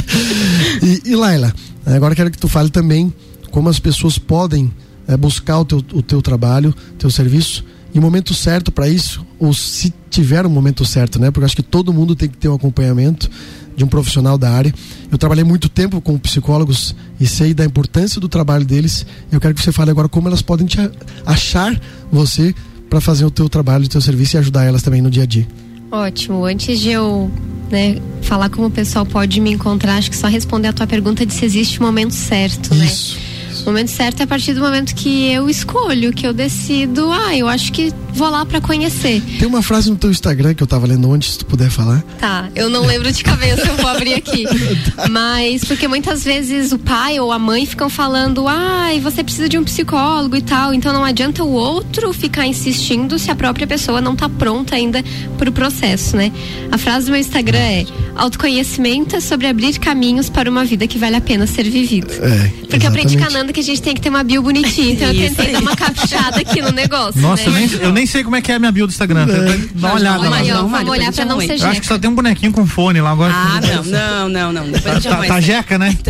e, 0.82 1.10
e 1.10 1.16
Laila, 1.16 1.52
agora 1.86 2.14
quero 2.14 2.30
que 2.30 2.38
tu 2.38 2.48
fale 2.48 2.70
também 2.70 3.12
como 3.50 3.68
as 3.68 3.78
pessoas 3.78 4.18
podem 4.18 4.72
é, 5.06 5.16
buscar 5.16 5.58
o 5.58 5.64
teu, 5.64 5.78
o 5.92 6.02
teu 6.02 6.22
trabalho, 6.22 6.74
teu 6.98 7.10
serviço 7.10 7.64
e 7.94 7.98
o 7.98 8.02
momento 8.02 8.34
certo 8.34 8.70
para 8.70 8.88
isso, 8.88 9.24
ou 9.38 9.52
se 9.52 9.92
tiver 10.08 10.46
um 10.46 10.50
momento 10.50 10.84
certo, 10.84 11.18
né? 11.18 11.30
Porque 11.30 11.44
acho 11.44 11.56
que 11.56 11.62
todo 11.62 11.92
mundo 11.92 12.14
tem 12.14 12.28
que 12.28 12.36
ter 12.36 12.48
um 12.48 12.54
acompanhamento 12.54 13.30
de 13.76 13.84
um 13.84 13.88
profissional 13.88 14.36
da 14.36 14.50
área. 14.50 14.72
Eu 15.10 15.16
trabalhei 15.16 15.44
muito 15.44 15.68
tempo 15.68 16.00
com 16.00 16.18
psicólogos 16.18 16.94
e 17.18 17.26
sei 17.26 17.54
da 17.54 17.64
importância 17.64 18.20
do 18.20 18.28
trabalho 18.28 18.64
deles. 18.64 19.06
Eu 19.30 19.40
quero 19.40 19.54
que 19.54 19.62
você 19.62 19.72
fale 19.72 19.90
agora 19.90 20.08
como 20.08 20.28
elas 20.28 20.42
podem 20.42 20.66
te 20.66 20.78
achar 21.24 21.80
você 22.10 22.54
para 22.88 23.00
fazer 23.00 23.24
o 23.24 23.30
teu 23.30 23.48
trabalho, 23.48 23.84
o 23.84 23.88
teu 23.88 24.00
serviço 24.00 24.36
e 24.36 24.38
ajudar 24.38 24.64
elas 24.64 24.82
também 24.82 25.00
no 25.00 25.10
dia 25.10 25.22
a 25.22 25.26
dia. 25.26 25.46
Ótimo. 25.90 26.44
Antes 26.44 26.78
de 26.78 26.90
eu 26.90 27.30
né, 27.70 28.00
falar 28.22 28.50
como 28.50 28.66
o 28.66 28.70
pessoal 28.70 29.06
pode 29.06 29.40
me 29.40 29.52
encontrar, 29.52 29.96
acho 29.96 30.10
que 30.10 30.16
só 30.16 30.26
responder 30.26 30.68
a 30.68 30.72
tua 30.72 30.86
pergunta 30.86 31.24
de 31.24 31.32
se 31.32 31.44
existe 31.44 31.80
um 31.80 31.86
momento 31.86 32.12
certo, 32.12 32.74
né? 32.74 32.84
Isso. 32.84 33.16
né? 33.16 33.29
O 33.62 33.66
momento 33.66 33.88
certo 33.88 34.20
é 34.20 34.24
a 34.24 34.26
partir 34.26 34.54
do 34.54 34.60
momento 34.60 34.94
que 34.94 35.32
eu 35.32 35.48
escolho, 35.48 36.12
que 36.12 36.26
eu 36.26 36.32
decido, 36.32 37.10
ah, 37.12 37.36
eu 37.36 37.48
acho 37.48 37.72
que 37.72 37.92
vou 38.12 38.28
lá 38.28 38.44
para 38.44 38.60
conhecer. 38.60 39.22
Tem 39.38 39.46
uma 39.46 39.62
frase 39.62 39.90
no 39.90 39.96
teu 39.96 40.10
Instagram 40.10 40.54
que 40.54 40.62
eu 40.62 40.66
tava 40.66 40.86
lendo 40.86 41.08
ontem, 41.08 41.28
se 41.28 41.38
tu 41.38 41.46
puder 41.46 41.70
falar. 41.70 42.02
Tá, 42.18 42.48
eu 42.54 42.68
não 42.68 42.84
lembro 42.84 43.10
de 43.12 43.22
cabeça, 43.22 43.68
eu 43.68 43.76
vou 43.76 43.88
abrir 43.88 44.14
aqui. 44.14 44.44
Mas 45.10 45.64
porque 45.64 45.86
muitas 45.86 46.24
vezes 46.24 46.72
o 46.72 46.78
pai 46.78 47.20
ou 47.20 47.32
a 47.32 47.38
mãe 47.38 47.66
ficam 47.66 47.88
falando, 47.88 48.46
ai, 48.48 48.98
ah, 48.98 49.00
você 49.00 49.22
precisa 49.22 49.48
de 49.48 49.58
um 49.58 49.64
psicólogo 49.64 50.36
e 50.36 50.42
tal, 50.42 50.74
então 50.74 50.92
não 50.92 51.04
adianta 51.04 51.44
o 51.44 51.52
outro 51.52 52.12
ficar 52.12 52.46
insistindo 52.46 53.18
se 53.18 53.30
a 53.30 53.34
própria 53.34 53.66
pessoa 53.66 54.00
não 54.00 54.16
tá 54.16 54.28
pronta 54.28 54.74
ainda 54.74 55.02
pro 55.38 55.52
processo, 55.52 56.16
né? 56.16 56.32
A 56.70 56.78
frase 56.78 57.06
do 57.06 57.12
meu 57.12 57.20
Instagram 57.20 57.58
é: 57.58 57.86
autoconhecimento 58.16 59.16
é 59.16 59.20
sobre 59.20 59.46
abrir 59.46 59.78
caminhos 59.78 60.28
para 60.28 60.50
uma 60.50 60.64
vida 60.64 60.86
que 60.86 60.98
vale 60.98 61.16
a 61.16 61.20
pena 61.20 61.46
ser 61.46 61.64
vivida. 61.64 62.12
É, 62.14 62.50
porque 62.68 62.86
eu 62.86 62.90
aprendi 62.90 63.16
canando 63.50 63.52
que 63.52 63.60
a 63.60 63.64
gente 63.64 63.82
tem 63.82 63.94
que 63.94 64.00
ter 64.00 64.08
uma 64.08 64.22
bio 64.22 64.42
bonitinha, 64.42 64.92
então 64.92 65.08
eu 65.08 65.14
tentei 65.14 65.52
dar 65.52 65.60
uma 65.60 65.76
caprichada 65.76 66.40
aqui 66.40 66.62
no 66.62 66.72
negócio. 66.72 67.20
Nossa, 67.20 67.50
né? 67.50 67.64
eu, 67.64 67.68
nem, 67.68 67.82
eu 67.82 67.92
nem 67.92 68.06
sei 68.06 68.24
como 68.24 68.36
é 68.36 68.40
que 68.40 68.50
é 68.50 68.54
a 68.54 68.58
minha 68.58 68.72
bio 68.72 68.86
do 68.86 68.90
Instagram. 68.90 69.26
É. 69.28 69.58
Dá 69.74 69.88
uma 69.88 69.94
olhada 69.96 70.30
lá. 70.30 70.42
Não, 70.42 70.68
vamos 70.68 70.90
olhar 70.90 71.12
pra 71.12 71.24
não 71.24 71.40
ser 71.40 71.48
jeca. 71.48 71.64
Eu 71.64 71.70
acho 71.70 71.80
que 71.80 71.86
só 71.86 71.98
tem 71.98 72.08
um 72.08 72.14
bonequinho 72.14 72.52
com 72.52 72.66
fone 72.66 73.00
lá 73.00 73.10
agora. 73.10 73.34
Ah, 73.34 73.60
não, 73.60 74.28
não, 74.28 74.28
não, 74.28 74.52
não. 74.52 74.70
Depois 74.70 75.02
tá, 75.02 75.16
tá, 75.16 75.26
tá 75.26 75.40
jeca, 75.40 75.78
né? 75.78 75.96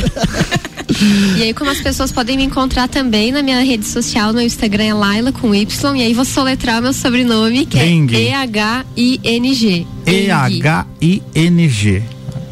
E 1.39 1.43
aí, 1.45 1.55
como 1.55 1.71
as 1.71 1.81
pessoas 1.81 2.13
podem 2.13 2.37
me 2.37 2.43
encontrar 2.43 2.87
também 2.87 3.33
na 3.33 3.43
minha 3.43 3.65
rede 3.65 3.87
social, 3.87 4.35
no 4.35 4.41
Instagram 4.41 4.85
é 4.85 4.93
Laila 4.93 5.33
com 5.33 5.55
Y, 5.55 5.97
e 5.97 6.03
aí 6.03 6.13
vou 6.13 6.27
soletrar 6.27 6.81
o 6.81 6.83
meu 6.83 6.93
sobrenome, 6.93 7.65
que 7.65 7.79
é 7.79 7.87
E-H-I-N-G. 7.89 9.87
E-H-I-N-G. 10.07 12.03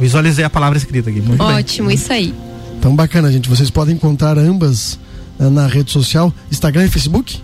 Visualizei 0.00 0.44
a 0.44 0.50
palavra 0.50 0.78
escrita 0.78 1.10
aqui. 1.10 1.20
Muito 1.20 1.42
Ótimo, 1.42 1.88
bem. 1.88 1.96
isso 1.96 2.10
aí. 2.10 2.32
Então 2.78 2.94
bacana, 2.94 3.30
gente. 3.32 3.48
Vocês 3.48 3.70
podem 3.70 3.94
encontrar 3.94 4.38
ambas 4.38 4.98
uh, 5.38 5.50
na 5.50 5.66
rede 5.66 5.90
social, 5.90 6.32
Instagram 6.50 6.84
e 6.86 6.88
Facebook? 6.88 7.40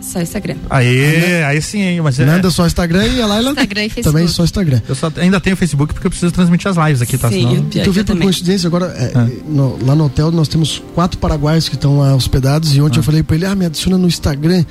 Só 0.00 0.20
Instagram. 0.20 0.56
Aí, 0.68 1.42
aí 1.44 1.62
sim, 1.62 1.80
hein? 1.80 2.00
Mas 2.02 2.20
é- 2.20 2.26
Nanda 2.26 2.50
só 2.50 2.66
Instagram 2.66 3.06
e 3.06 3.22
a 3.22 3.26
Laila 3.26 3.52
Instagram 3.52 3.84
e 3.84 3.88
Facebook. 3.88 4.02
também 4.14 4.28
só 4.28 4.44
Instagram. 4.44 4.82
Eu 4.86 4.94
só 4.94 5.10
ainda 5.16 5.40
tenho 5.40 5.56
Facebook 5.56 5.94
porque 5.94 6.06
eu 6.06 6.10
preciso 6.10 6.30
transmitir 6.30 6.68
as 6.68 6.76
lives 6.76 7.00
aqui, 7.00 7.16
tá? 7.16 7.30
Sim, 7.30 7.40
Senão- 7.48 7.64
pior 7.64 7.80
E 7.80 7.84
tu 7.84 7.88
eu 7.88 7.94
por 7.94 8.04
também. 8.04 8.22
coincidência, 8.24 8.66
agora 8.66 8.86
é, 8.98 9.12
no- 9.48 9.78
lá 9.82 9.94
no 9.94 10.04
hotel 10.04 10.30
nós 10.30 10.46
temos 10.46 10.82
quatro 10.94 11.16
paraguaios 11.18 11.70
que 11.70 11.74
estão 11.74 12.00
lá 12.00 12.14
hospedados 12.14 12.76
e 12.76 12.82
ontem 12.82 12.98
eu 12.98 13.02
falei 13.02 13.22
pra 13.22 13.34
ele, 13.34 13.46
ah, 13.46 13.54
me 13.54 13.64
adiciona 13.64 13.96
no 13.96 14.06
Instagram. 14.06 14.64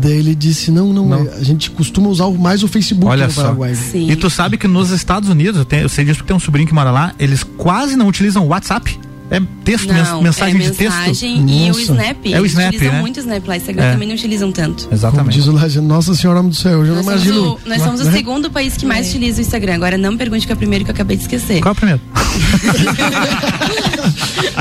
Daí 0.00 0.12
ele 0.18 0.34
disse, 0.34 0.70
não, 0.72 0.92
não, 0.92 1.08
Não. 1.08 1.26
é, 1.28 1.34
a 1.36 1.44
gente 1.44 1.70
costuma 1.70 2.08
usar 2.08 2.28
mais 2.30 2.62
o 2.64 2.68
Facebook 2.68 3.06
Olha 3.06 3.26
no 3.26 3.32
só. 3.32 3.42
Paraguai. 3.42 3.74
Sim. 3.76 4.10
E 4.10 4.16
tu 4.16 4.28
sabe 4.30 4.56
que 4.56 4.66
nos 4.66 4.90
Estados 4.90 5.28
Unidos, 5.28 5.58
eu, 5.58 5.64
tenho- 5.64 5.82
eu 5.82 5.88
sei 5.88 6.04
disso 6.04 6.18
porque 6.18 6.28
tem 6.28 6.36
um 6.36 6.40
sobrinho 6.40 6.66
que 6.66 6.74
mora 6.74 6.90
lá, 6.90 7.14
eles 7.20 7.44
quase 7.56 7.94
não 7.96 8.08
utilizam 8.08 8.44
o 8.44 8.48
WhatsApp. 8.48 8.98
É 9.30 9.40
texto, 9.64 9.86
Não, 9.90 10.20
mensagem 10.22 10.56
é 10.56 10.58
de 10.58 10.76
texto. 10.76 10.94
mensagem 10.98 11.36
e 11.50 11.64
o 11.64 11.68
Nossa. 11.68 11.80
Snap. 11.80 12.16
É 12.26 12.28
o 12.28 12.42
Eles 12.42 12.52
Snap, 12.52 12.68
utilizam 12.68 12.92
né? 12.94 13.00
muito 13.00 13.16
o 13.16 13.20
Snap 13.20 13.46
lá. 13.48 13.56
Instagram 13.56 13.84
É. 13.84 13.92
também 13.92 14.08
não 14.08 14.14
utilizam 14.14 14.52
tanto. 14.52 14.82
Como 14.84 14.94
Exatamente. 14.94 15.34
diz 15.34 15.46
o 15.46 15.52
Laje, 15.52 15.80
Nossa 15.80 16.14
Senhora 16.14 16.42
do 16.42 16.54
Céu, 16.54 16.80
eu 16.80 16.86
já 16.86 16.92
não 16.94 16.96
Nós 16.96 17.04
somos, 17.06 17.24
imagino. 17.24 17.52
o, 17.64 17.68
nós 17.68 17.82
somos 17.82 18.00
o 18.02 18.04
né? 18.04 18.12
segundo 18.12 18.50
país 18.50 18.76
que 18.76 18.84
mais 18.84 19.08
utiliza 19.08 19.38
o 19.38 19.40
Instagram. 19.42 19.74
Agora 19.74 19.96
não 19.96 20.12
me 20.12 20.18
pergunte 20.18 20.44
que 20.46 20.52
é 20.52 20.54
o 20.54 20.58
primeiro 20.58 20.84
que 20.84 20.90
eu 20.90 20.94
acabei 20.94 21.16
de 21.16 21.22
esquecer. 21.22 21.60
Qual 21.62 21.70
é 21.70 21.72
o 21.72 21.74
primeiro? 21.76 22.00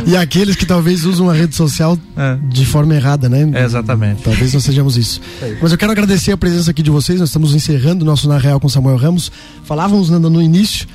E 0.05 0.15
aqueles 0.17 0.55
que 0.55 0.65
talvez 0.65 1.05
usam 1.05 1.29
a 1.29 1.33
rede 1.33 1.55
social 1.55 1.97
É. 2.17 2.37
de 2.49 2.65
forma 2.65 2.95
errada, 2.95 3.27
né? 3.29 3.49
É, 3.53 3.63
exatamente. 3.63 4.21
Talvez 4.23 4.53
nós 4.53 4.63
sejamos 4.63 4.97
isso. 4.97 5.21
Mas 5.61 5.71
eu 5.71 5.77
quero 5.77 5.91
agradecer 5.91 6.31
a 6.31 6.37
presença 6.37 6.71
aqui 6.71 6.81
de 6.81 6.89
vocês. 6.89 7.19
Nós 7.19 7.29
estamos 7.29 7.53
encerrando 7.53 8.03
o 8.03 8.05
nosso 8.05 8.27
Na 8.27 8.37
Real 8.37 8.59
com 8.59 8.67
Samuel 8.69 8.97
Ramos. 8.97 9.31
Falávamos 9.63 10.09
no 10.09 10.41
início 10.41 10.87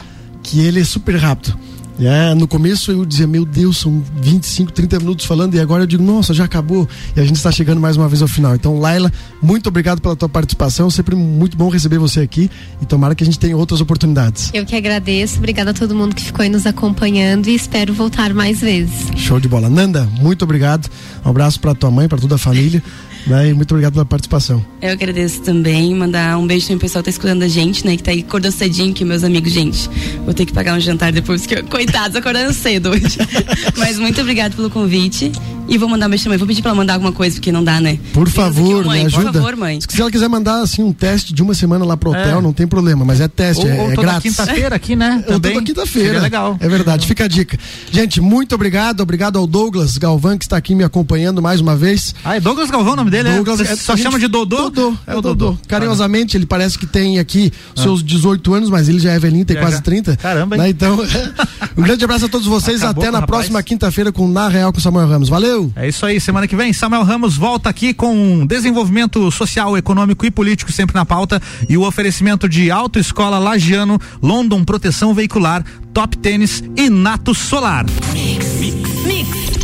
que 0.42 0.60
ele 0.60 0.80
é 0.80 0.84
super 0.84 1.16
rápido. 1.16 1.56
É, 1.98 2.34
no 2.34 2.46
começo 2.46 2.90
eu 2.90 3.04
dizia, 3.04 3.26
meu 3.26 3.44
Deus, 3.44 3.78
são 3.78 4.02
25, 4.20 4.70
30 4.72 4.98
minutos 4.98 5.24
falando, 5.24 5.54
e 5.54 5.60
agora 5.60 5.84
eu 5.84 5.86
digo, 5.86 6.02
nossa, 6.02 6.34
já 6.34 6.44
acabou. 6.44 6.88
E 7.16 7.20
a 7.20 7.24
gente 7.24 7.36
está 7.36 7.50
chegando 7.50 7.80
mais 7.80 7.96
uma 7.96 8.08
vez 8.08 8.20
ao 8.20 8.28
final. 8.28 8.54
Então, 8.54 8.78
Laila, 8.78 9.10
muito 9.40 9.68
obrigado 9.68 10.00
pela 10.00 10.14
tua 10.14 10.28
participação. 10.28 10.90
Sempre 10.90 11.14
muito 11.14 11.56
bom 11.56 11.68
receber 11.68 11.98
você 11.98 12.20
aqui 12.20 12.50
e 12.82 12.86
tomara 12.86 13.14
que 13.14 13.22
a 13.22 13.26
gente 13.26 13.38
tenha 13.38 13.56
outras 13.56 13.80
oportunidades. 13.80 14.50
Eu 14.52 14.64
que 14.66 14.76
agradeço, 14.76 15.38
obrigada 15.38 15.70
a 15.70 15.74
todo 15.74 15.94
mundo 15.94 16.14
que 16.14 16.22
ficou 16.22 16.42
aí 16.42 16.48
nos 16.48 16.66
acompanhando 16.66 17.48
e 17.48 17.54
espero 17.54 17.94
voltar 17.94 18.34
mais 18.34 18.60
vezes. 18.60 19.06
Show 19.16 19.40
de 19.40 19.48
bola. 19.48 19.70
Nanda, 19.70 20.06
muito 20.20 20.42
obrigado. 20.42 20.90
Um 21.24 21.30
abraço 21.30 21.58
para 21.60 21.74
tua 21.74 21.90
mãe, 21.90 22.08
para 22.08 22.18
toda 22.18 22.34
a 22.34 22.38
família. 22.38 22.82
Né? 23.26 23.48
E 23.48 23.54
muito 23.54 23.70
obrigado 23.72 23.92
pela 23.94 24.04
participação. 24.04 24.64
Eu 24.80 24.92
agradeço 24.92 25.40
também, 25.42 25.94
mandar 25.94 26.38
um 26.38 26.46
beijo 26.46 26.66
também 26.66 26.78
pro 26.78 26.86
pessoal 26.86 27.02
que 27.02 27.06
tá 27.06 27.10
escutando 27.10 27.42
a 27.42 27.48
gente, 27.48 27.84
né? 27.86 27.96
Que 27.96 28.02
tá 28.02 28.10
aí 28.10 28.20
acordando 28.20 28.54
cedinho, 28.54 28.92
que 28.94 29.04
meus 29.04 29.24
amigos, 29.24 29.52
gente. 29.52 29.88
Vou 30.24 30.32
ter 30.34 30.44
que 30.46 30.52
pagar 30.52 30.76
um 30.76 30.80
jantar 30.80 31.12
depois, 31.12 31.46
porque 31.46 31.62
coitados, 31.64 32.16
acordando 32.16 32.52
cedo 32.52 32.90
hoje. 32.90 33.18
Mas 33.76 33.98
muito 33.98 34.20
obrigado 34.20 34.54
pelo 34.54 34.70
convite. 34.70 35.32
E 35.68 35.76
vou 35.78 35.88
mandar 35.88 36.06
um 36.06 36.10
beijo 36.10 36.22
também. 36.22 36.38
Vou 36.38 36.46
pedir 36.46 36.62
pra 36.62 36.70
ela 36.70 36.76
mandar 36.78 36.94
alguma 36.94 37.10
coisa, 37.10 37.34
porque 37.36 37.50
não 37.50 37.64
dá, 37.64 37.80
né? 37.80 37.98
Por 38.12 38.28
favor, 38.28 38.78
aqui, 38.80 38.86
mãe, 38.88 39.00
me 39.00 39.06
ajuda. 39.06 39.24
Por 39.24 39.32
favor, 39.32 39.56
mãe. 39.56 39.80
Se 39.80 40.00
ela 40.00 40.10
quiser 40.12 40.28
mandar 40.28 40.60
assim 40.60 40.80
um 40.84 40.92
teste 40.92 41.34
de 41.34 41.42
uma 41.42 41.54
semana 41.54 41.84
lá 41.84 41.96
pro 41.96 42.10
hotel, 42.10 42.38
É. 42.38 42.40
não 42.40 42.52
tem 42.52 42.68
problema, 42.68 43.04
mas 43.04 43.20
é 43.20 43.26
teste, 43.26 43.64
Ou, 43.66 43.72
é, 43.72 43.80
ou 43.80 43.90
é 43.90 43.94
toda 43.96 44.06
grátis. 44.06 44.36
quinta-feira 44.36 44.76
aqui, 44.76 44.94
né? 44.94 45.16
Ou 45.26 45.34
Também. 45.34 45.54
toda 45.54 45.66
quinta-feira. 45.66 46.20
Legal. 46.20 46.56
É 46.60 46.68
verdade, 46.68 47.04
fica 47.04 47.24
a 47.24 47.28
dica. 47.28 47.58
Gente, 47.90 48.20
muito 48.20 48.54
obrigado. 48.54 49.00
Obrigado 49.00 49.40
ao 49.40 49.46
Douglas 49.46 49.98
Galvão, 49.98 50.38
que 50.38 50.44
está 50.44 50.56
aqui 50.56 50.72
me 50.72 50.84
acompanhando 50.84 51.42
mais 51.42 51.60
uma 51.60 51.74
vez. 51.74 52.14
Ah, 52.24 52.36
é 52.36 52.40
Douglas 52.40 52.70
Galvão 52.70 52.92
o 52.92 52.96
nome 52.96 53.10
dele, 53.10 53.15
Douglas, 53.24 53.58
né? 53.60 53.64
Você 53.66 53.72
é- 53.72 53.76
só 53.76 53.96
chama 53.96 54.18
de 54.18 54.28
Dodô? 54.28 54.70
Dodô, 54.70 54.96
É 55.06 55.14
o 55.16 55.20
Dodô. 55.20 55.56
Carinhosamente, 55.68 56.36
ele 56.36 56.46
parece 56.46 56.78
que 56.78 56.86
tem 56.86 57.18
aqui 57.18 57.52
seus 57.74 58.02
18 58.02 58.54
anos, 58.54 58.70
mas 58.70 58.88
ele 58.88 58.98
já 58.98 59.12
é 59.12 59.18
velhinho, 59.18 59.44
tem 59.44 59.54
Já, 59.56 59.62
quase 59.62 59.76
já. 59.76 59.82
30. 59.82 60.16
Caramba, 60.16 60.56
hein? 60.56 60.62
Né? 60.62 60.68
Então, 60.70 60.98
um 61.76 61.82
grande 61.82 62.04
abraço 62.04 62.26
a 62.26 62.28
todos 62.28 62.46
vocês. 62.46 62.82
Acabou 62.82 63.02
Até 63.02 63.10
na 63.10 63.20
rapaz. 63.20 63.38
próxima 63.38 63.62
quinta-feira 63.62 64.10
com 64.12 64.28
Na 64.28 64.48
Real 64.48 64.72
com 64.72 64.80
Samuel 64.80 65.08
Ramos. 65.08 65.28
Valeu! 65.28 65.72
É 65.76 65.88
isso 65.88 66.04
aí, 66.06 66.20
semana 66.20 66.46
que 66.46 66.56
vem, 66.56 66.72
Samuel 66.72 67.02
Ramos 67.04 67.36
volta 67.36 67.68
aqui 67.68 67.92
com 67.94 68.46
desenvolvimento 68.46 69.30
social, 69.30 69.76
econômico 69.76 70.24
e 70.26 70.30
político 70.30 70.72
sempre 70.72 70.94
na 70.94 71.04
pauta 71.04 71.40
e 71.68 71.76
o 71.76 71.82
oferecimento 71.86 72.48
de 72.48 72.70
Autoescola 72.70 73.38
Lagiano, 73.38 73.98
London 74.22 74.64
Proteção 74.64 75.14
Veicular, 75.14 75.64
Top 75.92 76.16
Tênis 76.18 76.62
e 76.76 76.90
Nato 76.90 77.34
Solar. 77.34 77.86
Mix. 78.12 79.55